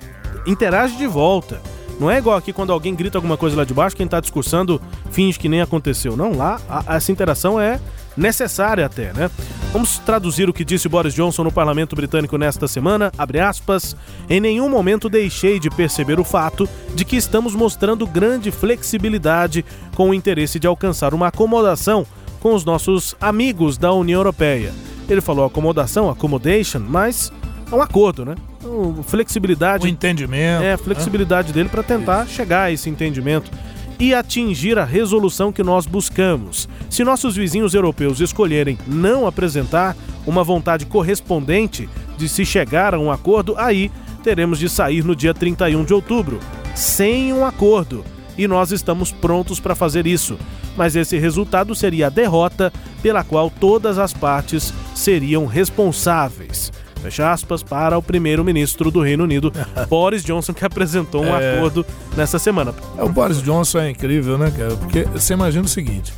[0.46, 1.60] interage de volta.
[1.98, 4.80] Não é igual aqui quando alguém grita alguma coisa lá de baixo, quem tá discursando
[5.10, 6.16] finge que nem aconteceu.
[6.16, 7.80] Não, lá a, essa interação é
[8.16, 9.30] necessária até, né?
[9.72, 13.94] Vamos traduzir o que disse Boris Johnson no parlamento britânico nesta semana, abre aspas,
[14.28, 19.64] em nenhum momento deixei de perceber o fato de que estamos mostrando grande flexibilidade
[19.94, 22.06] com o interesse de alcançar uma acomodação
[22.40, 24.72] com os nossos amigos da União Europeia.
[25.08, 27.30] Ele falou acomodação, accommodation, mas
[27.70, 28.34] é um acordo, né?
[28.58, 29.84] Então, flexibilidade.
[29.84, 30.62] O entendimento.
[30.62, 31.54] É, flexibilidade né?
[31.54, 32.34] dele para tentar Isso.
[32.34, 33.50] chegar a esse entendimento
[33.98, 36.68] e atingir a resolução que nós buscamos.
[36.90, 43.10] Se nossos vizinhos europeus escolherem não apresentar uma vontade correspondente de se chegar a um
[43.10, 43.90] acordo, aí
[44.22, 46.40] teremos de sair no dia 31 de outubro,
[46.74, 48.04] sem um acordo.
[48.36, 50.38] E nós estamos prontos para fazer isso.
[50.76, 52.70] Mas esse resultado seria a derrota
[53.02, 56.70] pela qual todas as partes seriam responsáveis
[57.00, 59.52] fecha aspas, para o primeiro-ministro do Reino Unido,
[59.88, 61.56] Boris Johnson, que apresentou um é...
[61.56, 61.84] acordo
[62.16, 62.74] nessa semana.
[62.98, 64.76] É, o Boris Johnson é incrível, né, cara?
[64.76, 66.12] Porque você imagina o seguinte: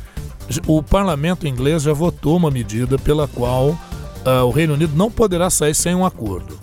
[0.65, 5.49] o parlamento inglês já votou uma medida pela qual uh, o Reino Unido não poderá
[5.49, 6.59] sair sem um acordo.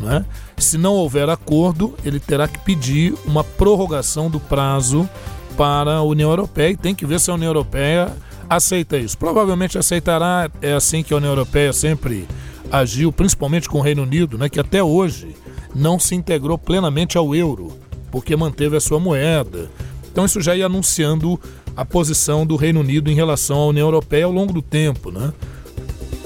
[0.00, 0.24] Né?
[0.56, 5.08] Se não houver acordo, ele terá que pedir uma prorrogação do prazo
[5.56, 8.10] para a União Europeia e tem que ver se a União Europeia
[8.48, 9.16] aceita isso.
[9.18, 12.26] Provavelmente aceitará, é assim que a União Europeia sempre
[12.70, 15.34] agiu, principalmente com o Reino Unido, né, que até hoje
[15.74, 17.72] não se integrou plenamente ao euro,
[18.10, 19.70] porque manteve a sua moeda.
[20.10, 21.38] Então isso já ia anunciando
[21.76, 25.32] a posição do Reino Unido em relação à União Europeia ao longo do tempo, né?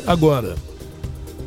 [0.06, 0.54] Agora,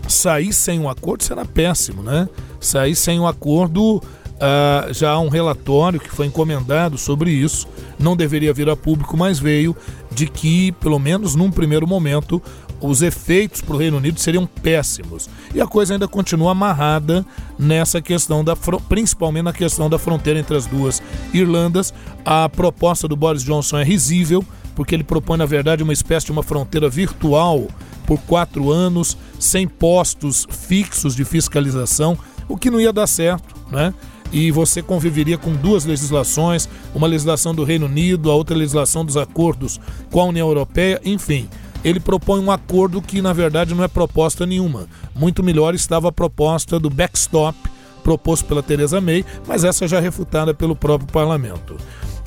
[0.07, 2.29] sair sem um acordo será péssimo, né?
[2.59, 4.01] Sair sem um acordo,
[4.39, 7.67] ah, já há um relatório que foi encomendado sobre isso,
[7.99, 9.75] não deveria vir a público, mas veio
[10.11, 12.41] de que, pelo menos num primeiro momento,
[12.82, 15.30] os efeitos para o Reino Unido seriam péssimos.
[15.53, 17.25] E a coisa ainda continua amarrada
[17.57, 21.01] nessa questão da principalmente na questão da fronteira entre as duas
[21.34, 21.93] Irlandas.
[22.25, 26.32] A proposta do Boris Johnson é risível, porque ele propõe, na verdade, uma espécie de
[26.32, 27.67] uma fronteira virtual
[28.05, 32.17] por quatro anos, sem postos fixos de fiscalização,
[32.47, 33.93] o que não ia dar certo, né?
[34.32, 39.17] E você conviveria com duas legislações, uma legislação do Reino Unido, a outra legislação dos
[39.17, 39.80] acordos
[40.11, 41.47] com a União Europeia, enfim
[41.84, 44.88] ele propõe um acordo que na verdade não é proposta nenhuma.
[45.15, 47.57] Muito melhor estava a proposta do backstop
[48.03, 51.75] proposto pela Teresa May, mas essa já refutada pelo próprio parlamento.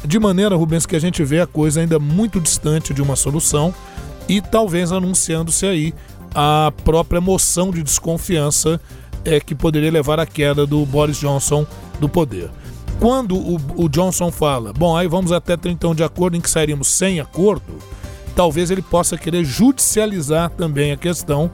[0.05, 3.75] De maneira, Rubens, que a gente vê a coisa ainda muito distante de uma solução
[4.29, 5.95] e talvez anunciando-se aí
[6.35, 8.79] a própria moção de desconfiança
[9.25, 11.67] é, que poderia levar à queda do Boris Johnson
[11.99, 12.51] do poder.
[12.99, 16.89] Quando o, o Johnson fala, bom, aí vamos até 31 de acordo em que sairíamos
[16.89, 17.79] sem acordo,
[18.31, 21.51] talvez ele possa querer judicializar também a questão,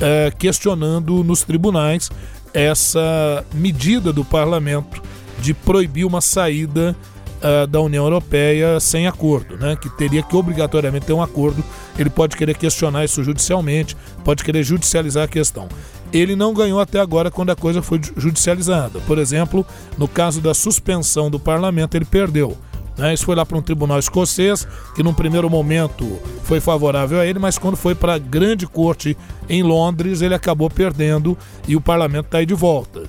[0.00, 2.10] é, questionando nos tribunais
[2.54, 5.02] essa medida do parlamento
[5.40, 6.96] de proibir uma saída
[7.42, 9.76] uh, da União Europeia sem acordo, né?
[9.76, 11.62] que teria que obrigatoriamente ter um acordo
[11.98, 15.68] ele pode querer questionar isso judicialmente, pode querer judicializar a questão.
[16.12, 19.00] Ele não ganhou até agora quando a coisa foi judicializada.
[19.00, 19.66] Por exemplo,
[19.98, 22.56] no caso da suspensão do parlamento, ele perdeu.
[22.98, 23.14] Né?
[23.14, 27.38] Isso foi lá para um tribunal escocês, que num primeiro momento foi favorável a ele,
[27.38, 29.16] mas quando foi para a grande corte
[29.48, 33.04] em Londres, ele acabou perdendo e o parlamento está aí de volta.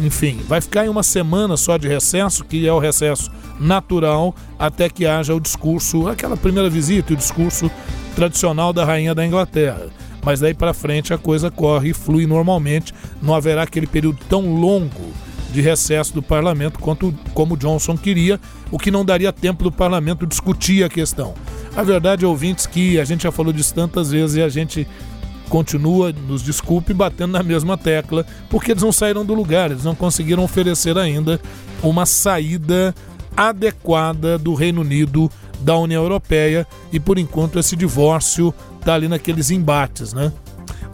[0.00, 4.88] Enfim, vai ficar em uma semana só de recesso, que é o recesso natural, até
[4.88, 7.70] que haja o discurso, aquela primeira visita, o discurso
[8.14, 9.86] tradicional da rainha da Inglaterra.
[10.24, 14.54] Mas daí para frente a coisa corre e flui normalmente, não haverá aquele período tão
[14.54, 15.12] longo
[15.50, 18.40] de recesso do parlamento quanto como Johnson queria,
[18.70, 21.34] o que não daria tempo do parlamento discutir a questão.
[21.76, 24.86] A verdade, ouvintes, que a gente já falou disso tantas vezes e a gente
[25.48, 29.94] continua, nos desculpe, batendo na mesma tecla, porque eles não saíram do lugar, eles não
[29.94, 31.40] conseguiram oferecer ainda
[31.82, 32.94] uma saída
[33.36, 35.30] adequada do Reino Unido
[35.60, 40.32] da União Europeia e por enquanto esse divórcio está ali naqueles embates, né?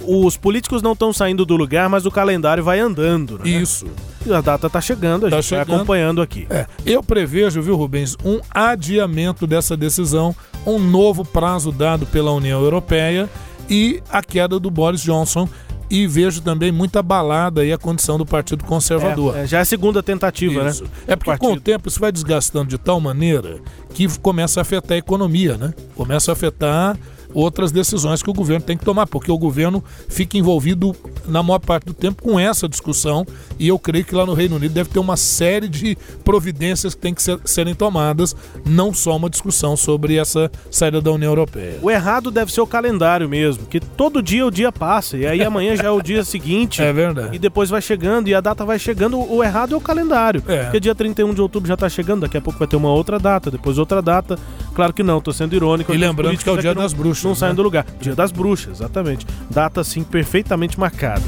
[0.06, 3.48] Os políticos não estão saindo do lugar, mas o calendário vai andando, né?
[3.48, 3.86] Isso.
[4.26, 5.66] E a data está chegando, a Tá gente chegando.
[5.66, 6.46] vai acompanhando aqui.
[6.48, 10.34] É, eu prevejo, viu, Rubens, um adiamento dessa decisão,
[10.66, 13.28] um novo prazo dado pela União Europeia
[13.68, 15.48] e a queda do Boris Johnson.
[15.90, 19.36] E vejo também muita balada aí a condição do Partido Conservador.
[19.36, 20.84] É, é, já é a segunda tentativa, Isso.
[20.84, 20.90] né?
[21.08, 23.58] É porque com o tempo isso vai desgastando de tal maneira
[23.92, 25.74] que começa a afetar a economia, né?
[25.94, 26.96] Começa a afetar
[27.34, 30.94] outras decisões que o governo tem que tomar, porque o governo fica envolvido
[31.26, 33.26] na maior parte do tempo com essa discussão
[33.58, 37.00] e eu creio que lá no Reino Unido deve ter uma série de providências que
[37.00, 41.78] tem que ser- serem tomadas, não só uma discussão sobre essa saída da União Europeia.
[41.82, 45.42] O errado deve ser o calendário mesmo, que todo dia o dia passa, e aí
[45.42, 46.80] amanhã já é o dia seguinte.
[46.84, 47.34] É verdade.
[47.34, 49.18] E depois vai chegando, e a data vai chegando.
[49.18, 50.42] O errado é o calendário.
[50.46, 50.64] É.
[50.64, 53.18] Porque dia 31 de outubro já tá chegando, daqui a pouco vai ter uma outra
[53.18, 54.38] data, depois outra data.
[54.74, 55.92] Claro que não, tô sendo irônico.
[55.94, 57.36] E lembrando que é o dia não- das bruxas, Não né?
[57.36, 57.86] saem do lugar.
[58.00, 59.24] Dia das bruxas, exatamente.
[59.50, 61.22] Data, assim, perfeitamente marcada.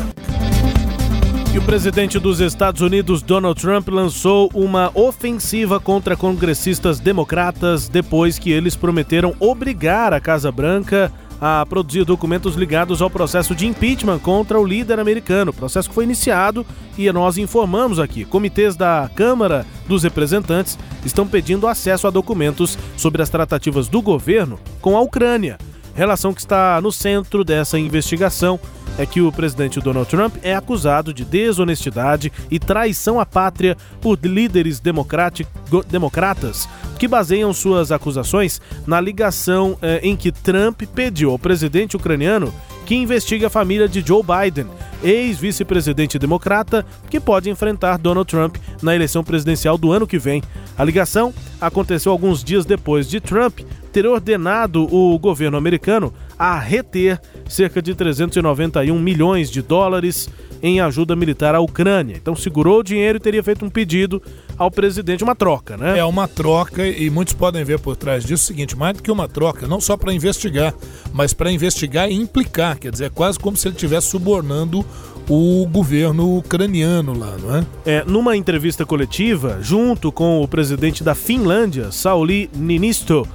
[1.55, 8.38] E o presidente dos Estados Unidos, Donald Trump, lançou uma ofensiva contra congressistas democratas depois
[8.38, 11.26] que eles prometeram obrigar a Casa Branca a
[11.68, 15.53] produzir documentos ligados ao processo de impeachment contra o líder americano.
[15.53, 16.64] Processo que foi iniciado
[16.97, 18.24] e nós informamos aqui.
[18.24, 24.59] Comitês da Câmara dos Representantes estão pedindo acesso a documentos sobre as tratativas do governo
[24.80, 25.59] com a Ucrânia.
[25.95, 28.61] Relação que está no centro dessa investigação
[28.99, 34.18] é que o presidente Donald Trump é acusado de desonestidade e traição à pátria por
[34.22, 36.68] líderes democratas
[36.99, 42.53] que baseiam suas acusações na ligação eh, em que Trump pediu ao presidente ucraniano
[42.86, 44.66] que investigue a família de Joe Biden,
[45.03, 50.40] ex-vice-presidente democrata, que pode enfrentar Donald Trump na eleição presidencial do ano que vem.
[50.78, 53.59] A ligação aconteceu alguns dias depois de Trump
[53.97, 57.18] ter ordenado o governo americano a reter
[57.49, 60.28] cerca de 391 milhões de dólares
[60.62, 62.14] em ajuda militar à Ucrânia.
[62.14, 64.22] Então segurou o dinheiro e teria feito um pedido
[64.59, 65.99] ao presidente, uma troca, né?
[65.99, 69.11] É uma troca e muitos podem ver por trás disso o seguinte, mais do que
[69.11, 70.74] uma troca, não só para investigar,
[71.14, 74.84] mas para investigar e implicar, quer dizer, é quase como se ele estivesse subornando
[75.26, 77.66] o governo ucraniano lá, não é?
[77.86, 83.26] É, numa entrevista coletiva, junto com o presidente da Finlândia, Sauli Niinisto,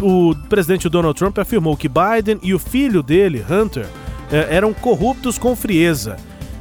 [0.00, 3.86] o presidente Donald Trump afirmou que Biden e o filho dele, Hunter,
[4.32, 6.16] eh, eram corruptos com frieza.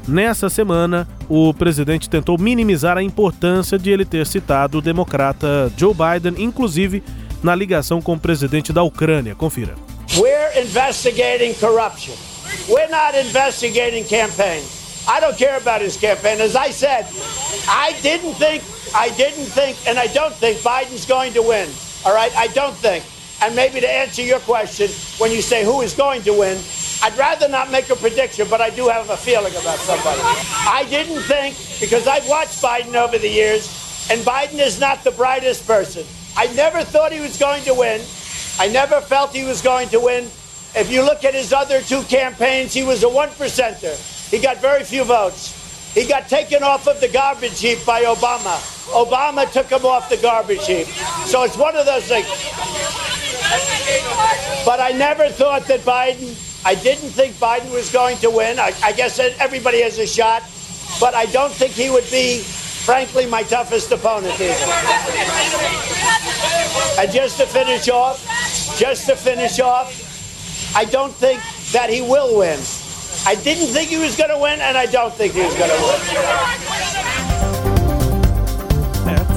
[0.08, 5.94] Nessa semana, o presidente tentou minimizar a importância de ele ter citado o democrata Joe
[5.94, 7.04] Biden, inclusive
[7.44, 9.36] na ligação com o presidente da Ucrânia.
[9.36, 9.76] Confira.
[10.18, 12.16] We're investigating corruption.
[12.68, 14.80] We're not investigating campaigns.
[15.08, 16.42] I don't care about his campaign.
[16.42, 17.06] As I said,
[17.68, 18.64] I didn't think,
[18.94, 21.70] I didn't think, and I don't think Biden's going to win.
[22.06, 22.32] All right?
[22.36, 23.04] I don't think.
[23.42, 26.58] And maybe to answer your question, when you say who is going to win,
[27.02, 30.20] I'd rather not make a prediction, but I do have a feeling about somebody.
[30.22, 35.12] I didn't think, because I've watched Biden over the years, and Biden is not the
[35.12, 36.06] brightest person.
[36.36, 38.02] I never thought he was going to win.
[38.60, 40.26] I never felt he was going to win.
[40.76, 43.96] If you look at his other two campaigns, he was a one percenter.
[44.30, 45.56] He got very few votes.
[45.94, 48.60] He got taken off of the garbage heap by Obama.
[48.92, 50.88] Obama took him off the garbage heap.
[51.26, 52.28] So it's one of those things.
[54.66, 56.36] But I never thought that Biden,
[56.66, 58.60] I didn't think Biden was going to win.
[58.60, 60.44] I, I guess everybody has a shot,
[61.00, 64.54] but I don't think he would be, frankly, my toughest opponent either.
[67.00, 68.24] And just to finish off,
[68.78, 70.06] just to finish off,
[70.76, 71.42] I don't think
[71.72, 72.60] that he will win.
[73.26, 75.72] I didn't think he was going to win, and I don't think he was going
[75.72, 77.49] to win.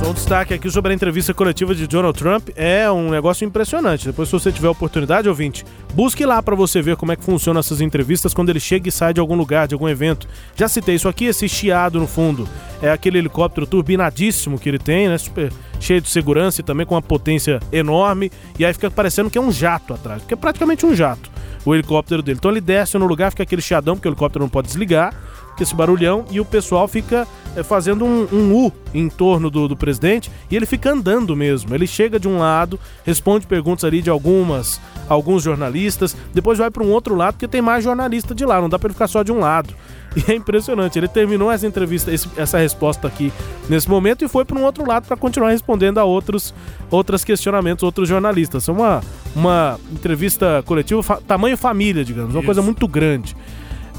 [0.02, 2.48] É, são destaque aqui sobre a entrevista coletiva de Donald Trump.
[2.56, 4.06] É um negócio impressionante.
[4.06, 7.60] Depois, se você tiver oportunidade, ouvinte, busque lá para você ver como é que funcionam
[7.60, 10.28] essas entrevistas quando ele chega e sai de algum lugar, de algum evento.
[10.56, 12.48] Já citei isso aqui, esse chiado no fundo.
[12.82, 15.16] É aquele helicóptero turbinadíssimo que ele tem, né?
[15.16, 18.30] Super cheio de segurança e também com uma potência enorme.
[18.58, 21.30] E aí fica parecendo que é um jato atrás, porque é praticamente um jato
[21.64, 22.38] o helicóptero dele.
[22.38, 25.14] Então ele desce no lugar, fica aquele chiadão, porque o helicóptero não pode desligar,
[25.62, 29.68] que esse barulhão, e o pessoal fica é, fazendo um, um, U em torno do,
[29.68, 31.74] do presidente e ele fica andando mesmo.
[31.74, 36.82] Ele chega de um lado, responde perguntas ali de algumas alguns jornalistas, depois vai para
[36.82, 39.22] um outro lado porque tem mais jornalista de lá, não dá para ele ficar só
[39.22, 39.74] de um lado.
[40.14, 43.32] E é impressionante, ele terminou essa entrevista, esse, essa resposta aqui
[43.66, 46.52] nesse momento e foi para um outro lado para continuar respondendo a outros,
[46.90, 48.68] outros questionamentos, outros jornalistas.
[48.68, 49.00] É uma,
[49.34, 52.44] uma entrevista coletiva, fa tamanho família, digamos, uma Isso.
[52.46, 53.34] coisa muito grande.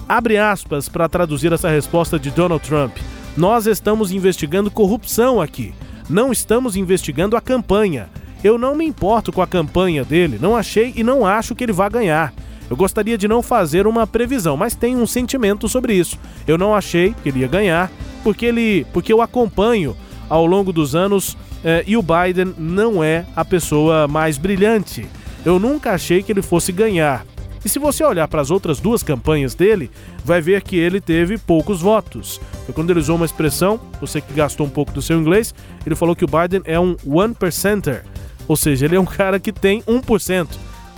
[0.08, 2.98] Abre aspas para traduzir essa resposta de Donald Trump.
[3.38, 5.74] Nós estamos investigando corrupção aqui.
[6.10, 8.10] Não estamos investigando a campanha.
[8.44, 11.72] Eu não me importo com a campanha dele, não achei e não acho que ele
[11.72, 12.34] vá ganhar.
[12.70, 16.20] Eu gostaria de não fazer uma previsão, mas tenho um sentimento sobre isso.
[16.46, 17.90] Eu não achei que ele ia ganhar,
[18.24, 19.96] porque ele, porque eu acompanho
[20.30, 25.08] ao longo dos anos eh, e o Biden não é a pessoa mais brilhante.
[25.46, 27.26] Eu nunca achei que ele fosse ganhar.
[27.66, 29.90] E se você olhar para as outras duas campanhas dele,
[30.24, 32.40] vai ver que ele teve poucos votos.
[32.66, 35.56] Foi quando ele usou uma expressão, você que gastou um pouco do seu inglês,
[35.86, 38.04] ele falou que o Biden é um one percenter,
[38.48, 40.48] ou seja, ele é um cara que tem 1%.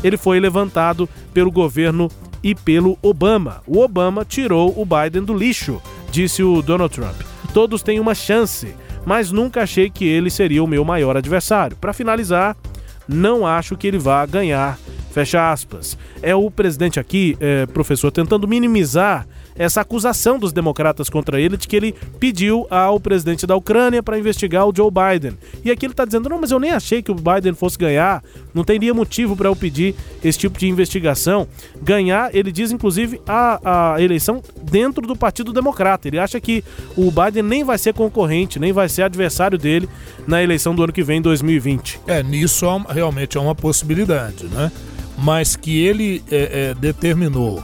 [0.03, 2.09] Ele foi levantado pelo governo
[2.43, 3.61] e pelo Obama.
[3.65, 7.15] O Obama tirou o Biden do lixo, disse o Donald Trump.
[7.53, 11.77] Todos têm uma chance, mas nunca achei que ele seria o meu maior adversário.
[11.77, 12.55] Para finalizar,
[13.07, 14.77] não acho que ele vá ganhar
[15.15, 15.97] Fecha aspas.
[16.21, 19.25] É o presidente aqui, é, professor, tentando minimizar
[19.57, 24.19] essa acusação dos democratas contra ele de que ele pediu ao presidente da Ucrânia para
[24.19, 25.37] investigar o Joe Biden.
[25.63, 28.23] E aqui ele está dizendo: não, mas eu nem achei que o Biden fosse ganhar,
[28.53, 31.47] não teria motivo para eu pedir esse tipo de investigação.
[31.81, 36.07] Ganhar, ele diz inclusive a, a eleição dentro do Partido Democrata.
[36.07, 36.63] Ele acha que
[36.95, 39.87] o Biden nem vai ser concorrente, nem vai ser adversário dele
[40.27, 42.01] na eleição do ano que vem, 2020.
[42.07, 44.71] É, nisso realmente é uma possibilidade, né?
[45.17, 47.63] mas que ele é, é, determinou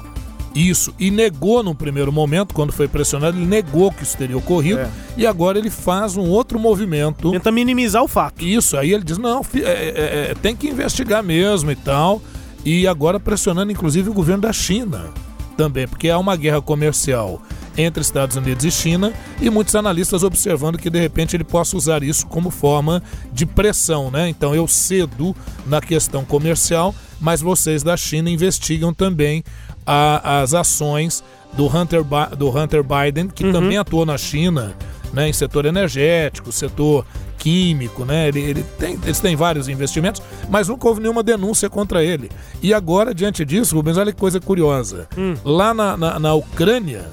[0.53, 4.81] isso e negou no primeiro momento, quando foi pressionado, ele negou que isso teria ocorrido
[4.81, 4.89] é.
[5.17, 7.31] e agora ele faz um outro movimento.
[7.31, 8.43] Tenta minimizar o fato.
[8.43, 12.21] Isso, aí ele diz: não, é, é, é, tem que investigar mesmo e tal.
[12.63, 15.09] E agora pressionando inclusive o governo da China
[15.57, 17.41] também, porque há uma guerra comercial
[17.77, 22.03] entre Estados Unidos e China e muitos analistas observando que de repente ele possa usar
[22.03, 24.27] isso como forma de pressão, né?
[24.29, 25.35] Então eu cedo
[25.65, 29.43] na questão comercial, mas vocês da China investigam também
[29.86, 31.23] a, as ações
[31.53, 32.03] do Hunter,
[32.38, 33.51] do Hunter Biden, que uhum.
[33.51, 34.73] também atuou na China,
[35.13, 37.05] né, em setor energético, setor
[37.38, 38.27] químico, né?
[38.27, 42.29] Ele, ele tem, eles têm vários investimentos, mas nunca houve nenhuma denúncia contra ele.
[42.61, 45.07] E agora, diante disso, Rubens, olha que coisa curiosa.
[45.17, 45.36] Hum.
[45.43, 47.09] Lá na, na, na Ucrânia,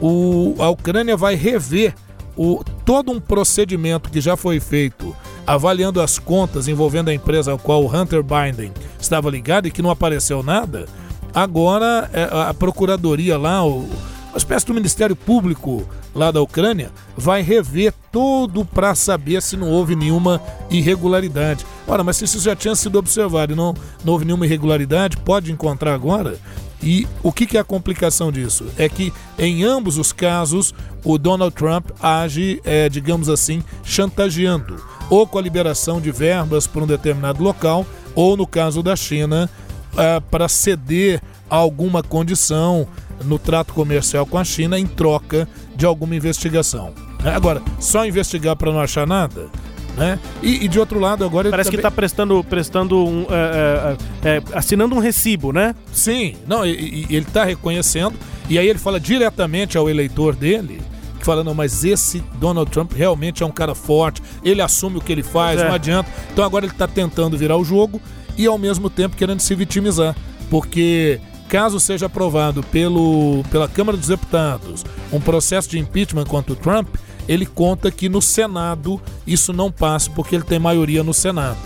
[0.00, 1.94] o, a Ucrânia vai rever
[2.36, 5.16] o, todo um procedimento que já foi feito
[5.46, 9.82] avaliando as contas envolvendo a empresa ao qual o Hunter Biden estava ligado e que
[9.82, 10.86] não apareceu nada.
[11.34, 13.88] Agora é, a procuradoria lá, o,
[14.30, 19.68] uma espécie do Ministério Público lá da Ucrânia, vai rever tudo para saber se não
[19.68, 21.64] houve nenhuma irregularidade.
[21.86, 23.74] Ora, mas se isso já tinha sido observado e não,
[24.04, 26.38] não houve nenhuma irregularidade, pode encontrar agora?
[26.82, 28.66] E o que, que é a complicação disso?
[28.78, 30.74] É que em ambos os casos
[31.04, 36.82] o Donald Trump age, é, digamos assim, chantageando, ou com a liberação de verbas para
[36.82, 39.48] um determinado local, ou no caso da China,
[39.96, 42.86] é, para ceder a alguma condição
[43.24, 46.92] no trato comercial com a China em troca de alguma investigação.
[47.24, 49.50] Agora, só investigar para não achar nada?
[49.96, 50.18] né?
[50.42, 51.80] E, e, de outro lado, agora Parece também...
[51.80, 55.74] que está prestando, prestando um, é, é, é, assinando um recibo, né?
[55.92, 58.14] Sim, não, e, e ele está reconhecendo,
[58.48, 60.80] e aí ele fala diretamente ao eleitor dele,
[61.18, 65.00] que fala, não, mas esse Donald Trump realmente é um cara forte, ele assume o
[65.00, 65.68] que ele faz, é.
[65.68, 66.10] não adianta.
[66.32, 68.00] Então agora ele está tentando virar o jogo
[68.36, 70.16] e ao mesmo tempo querendo se vitimizar,
[70.48, 76.56] porque caso seja aprovado pelo, pela Câmara dos Deputados um processo de impeachment contra o
[76.56, 76.88] Trump,
[77.28, 81.58] ele conta que no Senado isso não passa porque ele tem maioria no Senado.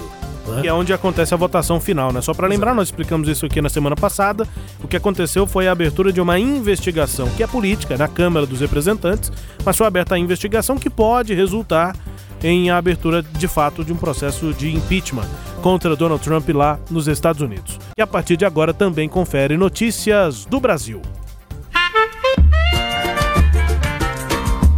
[0.47, 0.63] Né?
[0.63, 2.21] Que é onde acontece a votação final, né?
[2.21, 4.47] Só para lembrar, nós explicamos isso aqui na semana passada.
[4.83, 8.61] O que aconteceu foi a abertura de uma investigação, que é política, na Câmara dos
[8.61, 9.33] Representantes,
[9.65, 11.97] mas foi aberta a investigação que pode resultar
[12.45, 15.29] em a abertura de fato de um processo de impeachment
[15.63, 17.81] contra Donald Trump lá nos Estados Unidos.
[17.97, 21.01] E a partir de agora também confere notícias do Brasil.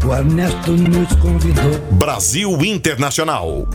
[0.07, 1.79] o Ernesto nos convidou.
[1.99, 3.67] Brasil Internacional.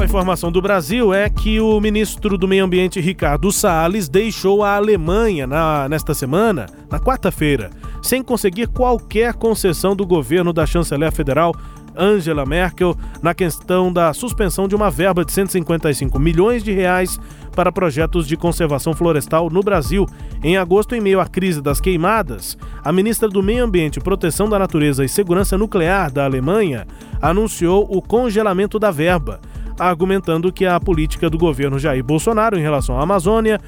[0.00, 4.74] A informação do Brasil é que o ministro do Meio Ambiente, Ricardo Salles, deixou a
[4.74, 7.68] Alemanha na, nesta semana, na quarta-feira,
[8.02, 11.54] sem conseguir qualquer concessão do governo da chanceler federal
[11.94, 17.20] Angela Merkel na questão da suspensão de uma verba de 155 milhões de reais
[17.54, 20.06] para projetos de conservação florestal no Brasil.
[20.42, 24.58] Em agosto, em meio à crise das queimadas, a ministra do Meio Ambiente, Proteção da
[24.58, 26.86] Natureza e Segurança Nuclear da Alemanha
[27.20, 29.40] anunciou o congelamento da verba
[29.80, 33.58] argumentando que a política do governo Jair Bolsonaro em relação à Amazônia,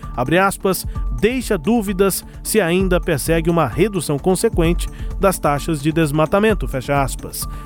[0.40, 0.86] aspas,
[1.18, 4.88] deixa dúvidas se ainda persegue uma redução consequente
[5.18, 6.68] das taxas de desmatamento.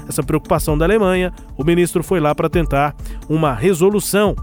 [0.08, 2.94] Essa preocupação da Alemanha, o ministro foi lá para tentar
[3.28, 4.36] uma resolução.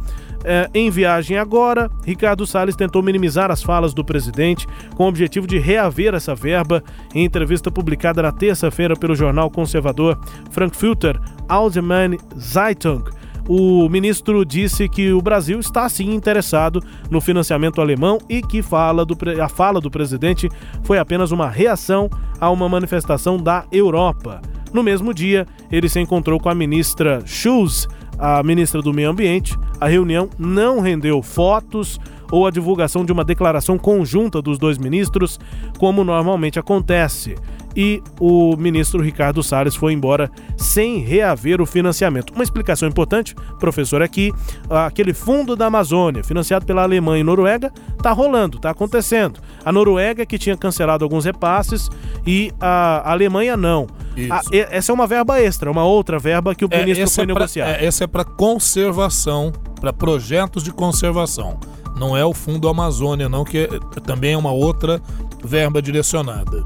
[0.46, 5.48] É, em viagem agora, Ricardo Salles tentou minimizar as falas do presidente com o objetivo
[5.48, 6.84] de reaver essa verba.
[7.16, 10.20] Em entrevista publicada na terça-feira pelo jornal conservador
[10.52, 13.04] Frankfurter Allgemeine Zeitung,
[13.48, 19.06] o ministro disse que o Brasil está sim interessado no financiamento alemão e que fala
[19.06, 20.50] do, a fala do presidente
[20.84, 24.42] foi apenas uma reação a uma manifestação da Europa.
[24.72, 27.88] No mesmo dia, ele se encontrou com a ministra Schulz,
[28.18, 29.58] a ministra do Meio Ambiente.
[29.80, 32.00] A reunião não rendeu fotos
[32.32, 35.40] ou a divulgação de uma declaração conjunta dos dois ministros,
[35.78, 37.36] como normalmente acontece
[37.76, 42.34] e o ministro Ricardo Salles foi embora sem reaver o financiamento.
[42.34, 44.32] Uma explicação importante, professor, aqui,
[44.70, 49.40] é aquele fundo da Amazônia, financiado pela Alemanha e Noruega, está rolando, está acontecendo.
[49.66, 51.90] A Noruega que tinha cancelado alguns repasses
[52.26, 53.88] e a Alemanha não.
[54.30, 57.28] A, essa é uma verba extra, uma outra verba que o é, ministro foi é
[57.28, 57.68] negociar.
[57.70, 61.60] É, essa é para conservação, para projetos de conservação.
[61.98, 63.68] Não é o Fundo Amazônia, não, que é,
[64.02, 65.02] também é uma outra
[65.44, 66.64] verba direcionada.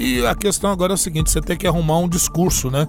[0.00, 2.88] E a questão agora é o seguinte: você tem que arrumar um discurso, né?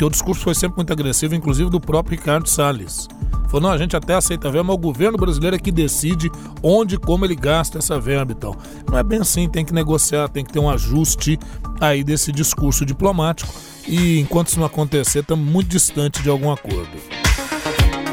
[0.00, 3.08] O discurso foi sempre muito agressivo, inclusive do próprio Ricardo Salles.
[3.48, 6.30] Falou, não, a gente até aceita a verba, mas o governo brasileiro é que decide
[6.62, 8.56] onde e como ele gasta essa verba e tal.
[8.88, 11.38] Não é bem assim, tem que negociar, tem que ter um ajuste
[11.80, 13.52] aí desse discurso diplomático.
[13.88, 16.96] E enquanto isso não acontecer, estamos muito distante de algum acordo.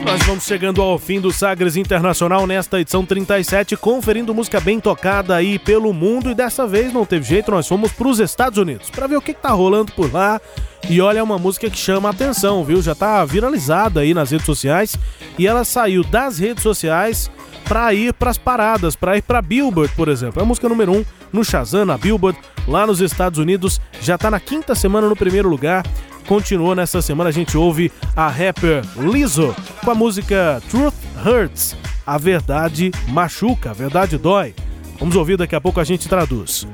[0.08, 5.36] Nós vamos chegando ao fim do Sagres Internacional nesta edição 37, conferindo música bem tocada
[5.36, 8.90] aí pelo mundo e dessa vez não teve jeito, nós fomos para os Estados Unidos
[8.90, 10.40] para ver o que, que tá rolando por lá.
[10.90, 12.82] E olha, é uma música que chama a atenção, viu?
[12.82, 14.96] Já tá viralizada aí nas redes sociais
[15.38, 17.30] e ela saiu das redes sociais
[17.66, 20.40] para ir para as paradas, para ir para Billboard, por exemplo.
[20.40, 24.18] É a música número 1 um no Shazam, na Billboard, lá nos Estados Unidos, já
[24.18, 25.84] tá na quinta semana no primeiro lugar
[26.28, 27.30] continuou nessa semana.
[27.30, 30.94] A gente ouve a rapper Lizzo com a música Truth
[31.26, 31.76] Hurts.
[32.06, 34.54] A verdade machuca, a verdade dói.
[35.00, 36.68] Vamos ouvir daqui a pouco a gente traduz.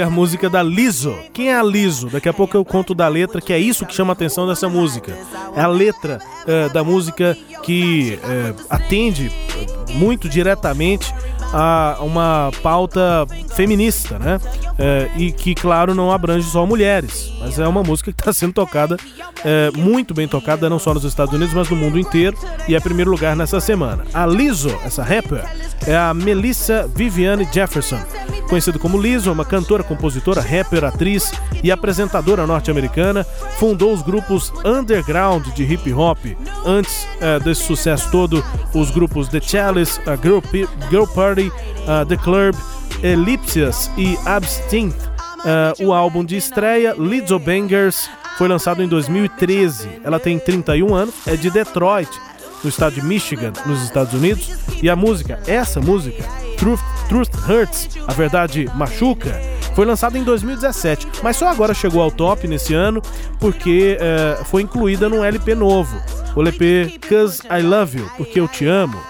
[0.00, 1.14] E a música da Liso.
[1.30, 2.08] Quem é a Liso?
[2.08, 4.66] Daqui a pouco eu conto da letra, que é isso que chama a atenção dessa
[4.66, 5.14] música.
[5.54, 9.30] É a letra é, da música que é, atende
[9.90, 11.12] muito diretamente
[11.52, 14.40] a uma pauta feminista, né?
[14.78, 18.52] É, e que, claro, não abrange só mulheres, mas é uma música que está sendo
[18.52, 18.96] tocada,
[19.44, 22.36] é, muito bem tocada, não só nos Estados Unidos, mas no mundo inteiro,
[22.66, 24.04] e é primeiro lugar nessa semana.
[24.14, 25.44] A Lizzo, essa rapper,
[25.86, 28.00] é a Melissa Viviane Jefferson,
[28.48, 31.32] conhecida como Lizzo, uma cantora, compositora, rapper, atriz
[31.62, 33.24] e apresentadora norte-americana,
[33.58, 36.18] fundou os grupos underground de hip hop.
[36.66, 38.44] Antes é, desse sucesso todo,
[38.74, 40.38] os grupos The Chalice, a Girl,
[40.90, 42.54] Girl Party, uh, The Club,
[43.02, 45.10] Ellipses e Absinthe.
[45.40, 49.88] Uh, o álbum de estreia, Lizzo Bangers, foi lançado em 2013.
[50.04, 52.10] Ela tem 31 anos, é de Detroit,
[52.62, 54.50] no estado de Michigan, nos Estados Unidos.
[54.82, 56.24] E a música, essa música,
[56.58, 59.40] Truth, Truth Hurts, A Verdade Machuca,
[59.74, 63.00] foi lançada em 2017, mas só agora chegou ao top nesse ano
[63.38, 65.96] porque uh, foi incluída num LP novo,
[66.34, 69.00] o LP Cause I Love You, Porque Eu Te Amo,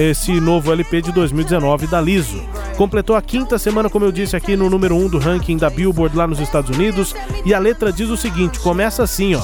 [0.00, 2.42] esse novo LP de 2019 da Liso.
[2.76, 5.68] Completou a quinta semana, como eu disse aqui, no número 1 um do ranking da
[5.68, 7.14] Billboard lá nos Estados Unidos.
[7.44, 9.42] E a letra diz o seguinte: começa assim, ó.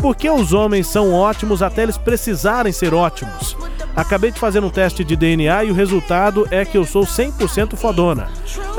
[0.00, 3.56] Porque os homens são ótimos até eles precisarem ser ótimos.
[3.96, 7.76] Acabei de fazer um teste de DNA e o resultado é que eu sou 100%
[7.76, 8.28] fodona.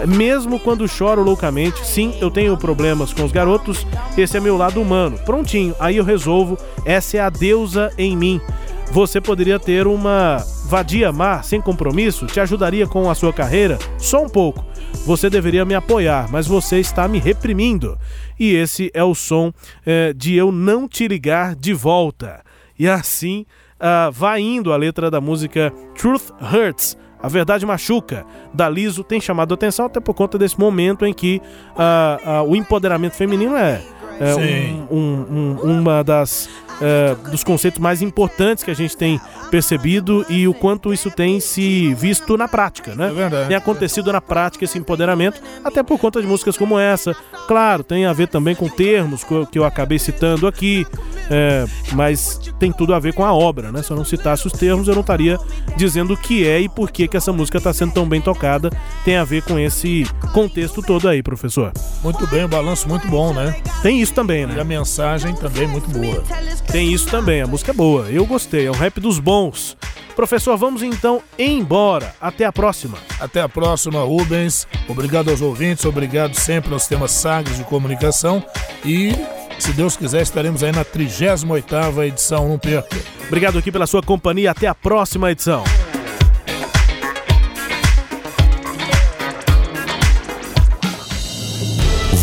[0.05, 4.81] Mesmo quando choro loucamente, sim, eu tenho problemas com os garotos, esse é meu lado
[4.81, 5.17] humano.
[5.25, 8.41] Prontinho, aí eu resolvo, essa é a deusa em mim.
[8.91, 13.77] Você poderia ter uma vadia má, sem compromisso, te ajudaria com a sua carreira?
[13.97, 14.65] Só um pouco.
[15.05, 17.97] Você deveria me apoiar, mas você está me reprimindo.
[18.39, 19.51] E esse é o som
[19.85, 22.41] é, de eu não te ligar de volta.
[22.77, 26.97] E assim uh, vai indo a letra da música Truth Hurts.
[27.21, 28.23] A Verdade Machuca,
[28.53, 32.51] da Liso, tem chamado a atenção até por conta desse momento em que uh, uh,
[32.51, 33.81] o empoderamento feminino é,
[34.19, 36.47] é um, um, um, uma das
[36.81, 39.19] é, dos conceitos mais importantes que a gente tem
[39.49, 43.09] percebido e o quanto isso tem se visto na prática, né?
[43.09, 43.47] É verdade.
[43.47, 47.15] Tem acontecido na prática esse empoderamento, até por conta de músicas como essa.
[47.47, 50.85] Claro, tem a ver também com termos que eu acabei citando aqui,
[51.29, 53.81] é, mas tem tudo a ver com a obra, né?
[53.81, 55.37] Se eu não citasse os termos, eu não estaria
[55.77, 58.69] dizendo o que é e por que, que essa música está sendo tão bem tocada.
[59.03, 61.71] Tem a ver com esse contexto todo aí, professor.
[62.03, 63.55] Muito bem, o balanço muito bom, né?
[63.81, 64.55] Tem isso também, né?
[64.57, 66.23] E a mensagem também muito boa.
[66.71, 68.09] Tem isso também, a música é boa.
[68.09, 69.77] Eu gostei, é um rap dos bons.
[70.15, 72.13] Professor, vamos então embora.
[72.19, 72.97] Até a próxima.
[73.19, 74.67] Até a próxima, Rubens.
[74.87, 78.43] Obrigado aos ouvintes, obrigado sempre aos temas sagres de comunicação
[78.83, 79.11] e
[79.59, 82.47] se Deus quiser, estaremos aí na 38 edição.
[82.47, 82.97] Não perca.
[83.27, 84.51] Obrigado aqui pela sua companhia.
[84.51, 85.63] Até a próxima edição.